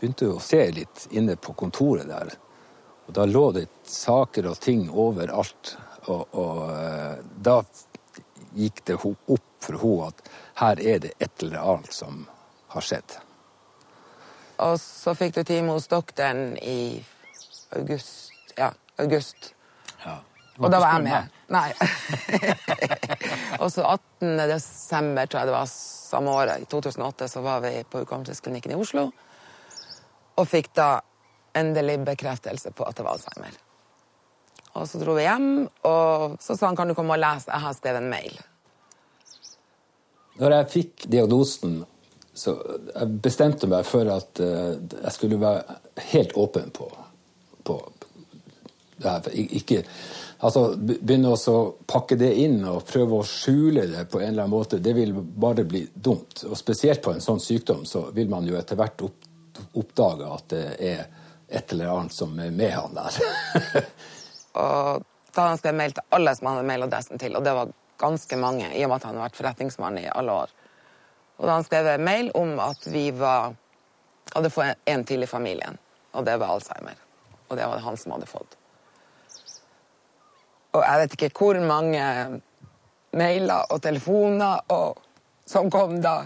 [0.00, 2.34] begynte hun å se litt inne på kontoret der.
[3.06, 5.76] Og da lå det saker og ting overalt.
[6.06, 7.60] Og, og uh, da
[8.56, 12.24] gikk det opp for henne at her er det et eller annet som
[12.72, 13.16] har skjedd.
[14.60, 17.00] Og så fikk du time hos doktoren i
[17.76, 18.32] august.
[18.58, 19.54] Ja, august.
[20.04, 20.20] Ja.
[20.58, 21.36] Og da var jeg med.
[21.54, 21.70] Nei.
[23.62, 24.42] og så 18.
[24.50, 28.78] desember, tror jeg det var samme året, i 2008, så var vi på hukommelsesklinikken i
[28.78, 29.08] Oslo.
[30.36, 30.92] Og fikk da
[31.56, 33.56] endelig bekreftelse på at det var Alzheimer.
[34.78, 37.64] Og så dro vi hjem, og så sa han kan du komme og lese, jeg
[37.64, 38.36] har skrevet en mail.
[40.40, 41.80] Når jeg fikk diagnosen,
[42.34, 42.54] så
[42.94, 45.80] jeg bestemte meg for at uh, jeg skulle være
[46.12, 46.86] helt åpen på,
[47.66, 47.80] på.
[49.00, 49.82] Ikke,
[50.44, 54.54] altså, begynne å pakke det inn og prøve å skjule det på en eller annen
[54.54, 56.44] måte, det vil bare bli dumt.
[56.48, 59.28] Og spesielt på en sånn sykdom så vil man jo etter hvert opp,
[59.80, 61.06] oppdage at det er
[61.50, 63.20] et eller annet som er med han der.
[64.62, 67.72] og da han skrevet mail til alle som han hadde mailadressen til, og det var
[68.00, 70.54] ganske mange, i og med at han hadde vært forretningsmann i alle år.
[71.40, 73.54] Og da han skrev mail om at vi var,
[74.34, 75.78] hadde fått en til i familien,
[76.12, 76.98] og det var Alzheimer.
[77.48, 78.59] Og det var det han som hadde fått.
[80.70, 82.02] Og jeg vet ikke hvor mange
[83.18, 85.00] mailer og telefoner og,
[85.46, 86.22] som kom da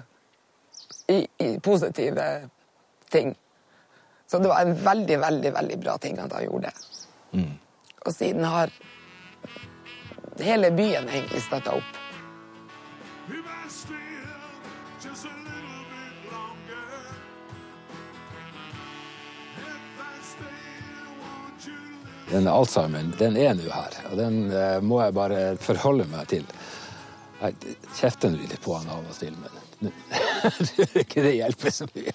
[1.09, 2.27] i, i positive
[3.13, 3.35] ting.
[4.27, 6.75] Så det var en veldig, veldig veldig bra ting at han gjorde det.
[7.41, 7.53] Mm.
[8.05, 8.73] Og siden har
[10.45, 12.04] hele byen egentlig støtta opp.
[22.31, 26.47] Den Alzheimeren, den er nå her, og den eh, må jeg bare forholde meg til.
[27.43, 29.93] Jeg kjefter nå litt på han av og til, men
[31.03, 32.15] ikke det hjelper så mye.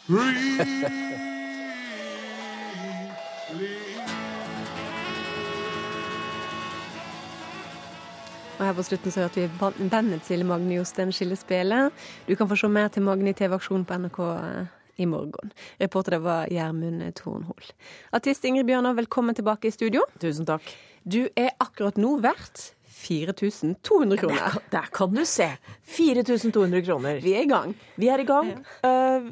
[8.59, 11.93] Og her på slutten så hørte vi bandet til Magni Jostein Skillespillet.
[12.27, 15.53] Du kan få se mer til Magni TV-aksjonen på NRK eh, i morgen.
[15.79, 17.71] Reporter det var Gjermund Tornhol.
[18.15, 20.03] Artist Ingrid Bjørnar, velkommen tilbake i studio.
[20.19, 20.65] Tusen takk.
[21.07, 24.39] Du er akkurat nå verdt 4200 kroner.
[24.39, 25.47] Der, der, kan du se!
[25.95, 27.21] 4200 kroner.
[27.23, 27.75] Vi er i gang.
[27.95, 28.51] Vi er i gang.
[28.83, 29.21] Ja.
[29.23, 29.29] Uh,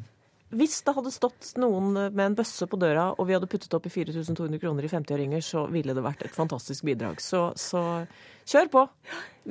[0.56, 3.88] hvis det hadde stått noen med en bøsse på døra, og vi hadde puttet opp
[3.90, 7.20] i 4200 kroner i 50-åringer, så ville det vært et fantastisk bidrag.
[7.24, 7.82] Så, så
[8.48, 8.84] kjør på.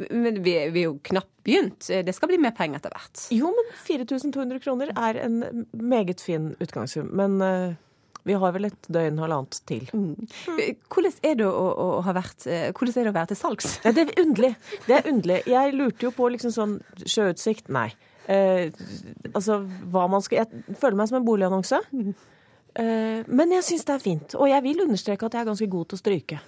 [0.08, 1.90] Men vi, vi, er jo knapt begynt.
[2.06, 3.26] Det skal bli mer penger etter hvert.
[3.34, 7.12] Jo, men 4200 kroner er en meget fin utgangssum.
[7.16, 7.76] Men uh,
[8.26, 9.84] vi har vel et døgn halvannet til.
[9.94, 10.16] Mm.
[10.90, 13.76] Hvordan er det å, å, ha vært, eh, hvordan er det å være til salgs?
[13.84, 14.54] Ja, det er underlig.
[14.88, 15.38] Det er underlig.
[15.52, 17.70] Jeg lurte jo på liksom sånn sjøutsikt.
[17.70, 17.90] Nei.
[18.26, 18.72] Eh,
[19.32, 19.60] altså
[19.92, 21.78] hva man skal Jeg føler meg som en boligannonse.
[22.76, 24.34] Eh, men jeg syns det er fint.
[24.38, 26.40] Og jeg vil understreke at jeg er ganske god til å stryke.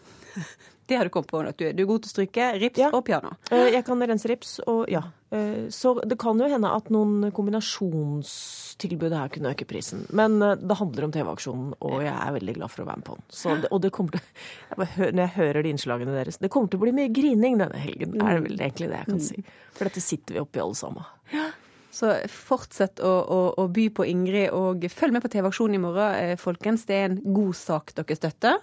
[0.88, 1.42] Det har du kommet på.
[1.42, 2.88] Du er, du er god til å stryke rips ja.
[2.96, 3.34] og piano.
[3.52, 5.02] Eh, jeg kan rense rips, og ja.
[5.28, 10.06] Eh, så det kan jo hende at noen kombinasjonstilbud her kunne øke prisen.
[10.16, 13.08] Men eh, det handler om TV-aksjonen, og jeg er veldig glad for å være med
[13.10, 13.28] på den.
[13.42, 14.24] Så, og det kommer til,
[14.80, 18.16] Når jeg hører de innslagene deres Det kommer til å bli mye grining denne helgen,
[18.24, 19.44] er det vel egentlig det jeg kan si.
[19.76, 21.16] For dette sitter vi oppi alle sammen.
[21.36, 21.50] Ja.
[21.94, 26.16] Så fortsett å, å, å, by på Ingrid, og følg med på TV-aksjonen i morgen,
[26.18, 26.84] eh, folkens.
[26.88, 28.58] Det er en god sak dere støtter.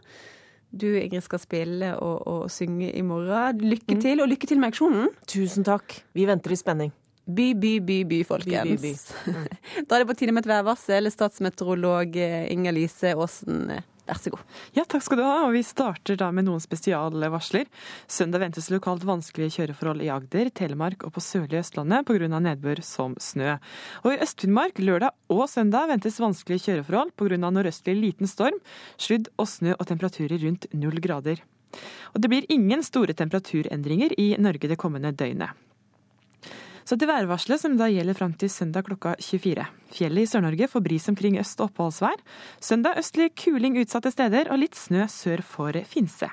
[0.75, 3.63] Du, Ingrid, skal spille og, og synge i morgen.
[3.63, 4.03] Lykke mm.
[4.03, 5.09] til, og lykke til med aksjonen.
[5.31, 5.97] Tusen takk.
[6.13, 6.93] Vi venter i spenning.
[7.25, 8.81] By, by, by, by, folkens.
[8.81, 9.33] By, by, by.
[9.75, 9.85] Mm.
[9.89, 11.09] da er det på tide med et værvarsel.
[11.09, 13.71] Statsmeteorolog eh, Inger Lise Aasen
[14.05, 14.41] Vær så god.
[14.77, 15.37] Ja, takk skal du ha.
[15.47, 17.65] Og vi starter da med noen spesialvarsler.
[18.05, 22.29] Søndag ventes lokalt vanskelige kjøreforhold i Agder, Telemark og på sørlige Østlandet pga.
[22.29, 23.57] nedbør som snø.
[24.03, 27.41] Og i Øst-Finnmark lørdag og søndag ventes vanskelige kjøreforhold pga.
[27.49, 28.61] nordøstlig liten storm,
[28.97, 31.41] sludd og snø og temperaturer rundt null grader.
[32.13, 35.64] Og det blir ingen store temperaturendringer i Norge det kommende døgnet.
[36.85, 39.63] Så til værvarselet, som da gjelder fram til søndag klokka 24.
[39.95, 42.21] Fjellet i Sør-Norge får bris omkring øst- og oppholdsvær.
[42.61, 46.29] Søndag østlig kuling utsatte steder og litt snø sør for Finse.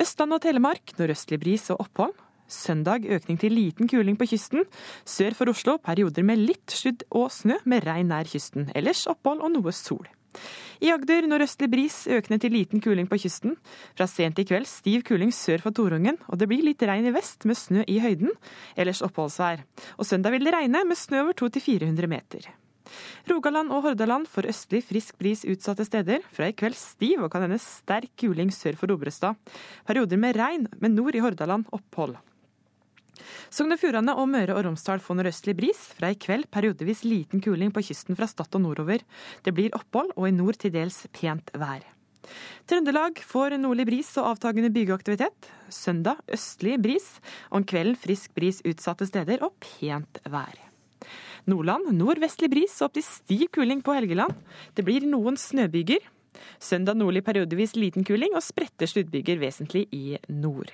[0.00, 2.12] Østland og Telemark nordøstlig bris og opphold.
[2.50, 4.68] Søndag økning til liten kuling på kysten.
[5.08, 8.68] Sør for Oslo perioder med litt sludd og snø, med regn nær kysten.
[8.76, 10.04] Ellers opphold og noe sol.
[10.80, 13.56] I Agder nordøstlig bris, økende til liten kuling på kysten.
[13.98, 17.12] Fra sent i kveld stiv kuling sør for Torungen, og det blir litt regn i
[17.14, 18.32] vest med snø i høyden.
[18.80, 19.66] Ellers oppholdsvær.
[19.98, 22.48] Og søndag vil det regne med snø over 200-400 meter.
[23.30, 26.24] Rogaland og Hordaland får østlig frisk bris utsatte steder.
[26.34, 29.38] Fra i kveld stiv og kan hende sterk kuling sør for Obrestad.
[29.86, 32.16] Perioder med regn, men nord i Hordaland opphold.
[33.52, 35.80] Sogn og Fjordane og Møre og Romsdal får nordøstlig bris.
[35.98, 39.04] Fra i kveld periodevis liten kuling på kysten fra Stad og nordover.
[39.44, 41.84] Det blir opphold, og i nord til dels pent vær.
[42.70, 45.50] Trøndelag får nordlig bris og avtagende bygeaktivitet.
[45.72, 47.08] Søndag østlig bris.
[47.50, 50.58] Om kvelden frisk bris utsatte steder og pent vær.
[51.50, 54.36] Nordland nordvestlig bris og opp til stiv kuling på Helgeland.
[54.76, 56.04] Det blir noen snøbyger.
[56.60, 60.70] Søndag nordlig periodevis liten kuling og spredte sluddbyger vesentlig i nord.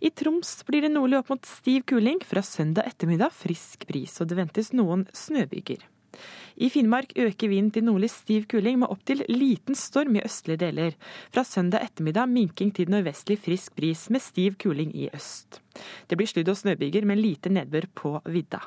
[0.00, 2.22] I Troms blir det nordlig opp mot stiv kuling.
[2.26, 5.84] Fra søndag ettermiddag frisk bris, og det ventes noen snøbyger.
[6.56, 10.94] I Finnmark øker vinden til nordlig stiv kuling med opptil liten storm i østlige deler.
[11.34, 15.60] Fra søndag ettermiddag minking til nordvestlig frisk bris med stiv kuling i øst.
[16.08, 18.62] Det blir sludd- og snøbyger med lite nedbør på vidda.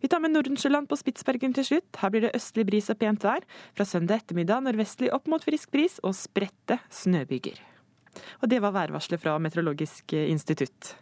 [0.00, 1.98] Vi tar med Nordensjøland på Spitsbergen til slutt.
[1.98, 3.42] Her blir det østlig bris og pent vær.
[3.74, 7.71] Fra søndag ettermiddag nordvestlig opp mot frisk bris og spredte snøbyger.
[8.42, 10.96] Og det var værvarselet fra Meteorologisk institutt.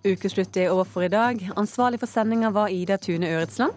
[0.00, 1.42] Ukeslutt er over for i dag.
[1.60, 3.76] Ansvarlig for sendinga var Ida Tune Øretsland.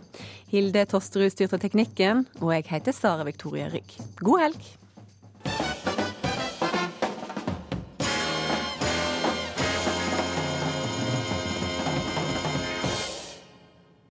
[0.54, 3.97] Hilde Tosterud styrte teknikken, og jeg heter Sara Victoria Rygg.
[4.24, 4.72] God helg!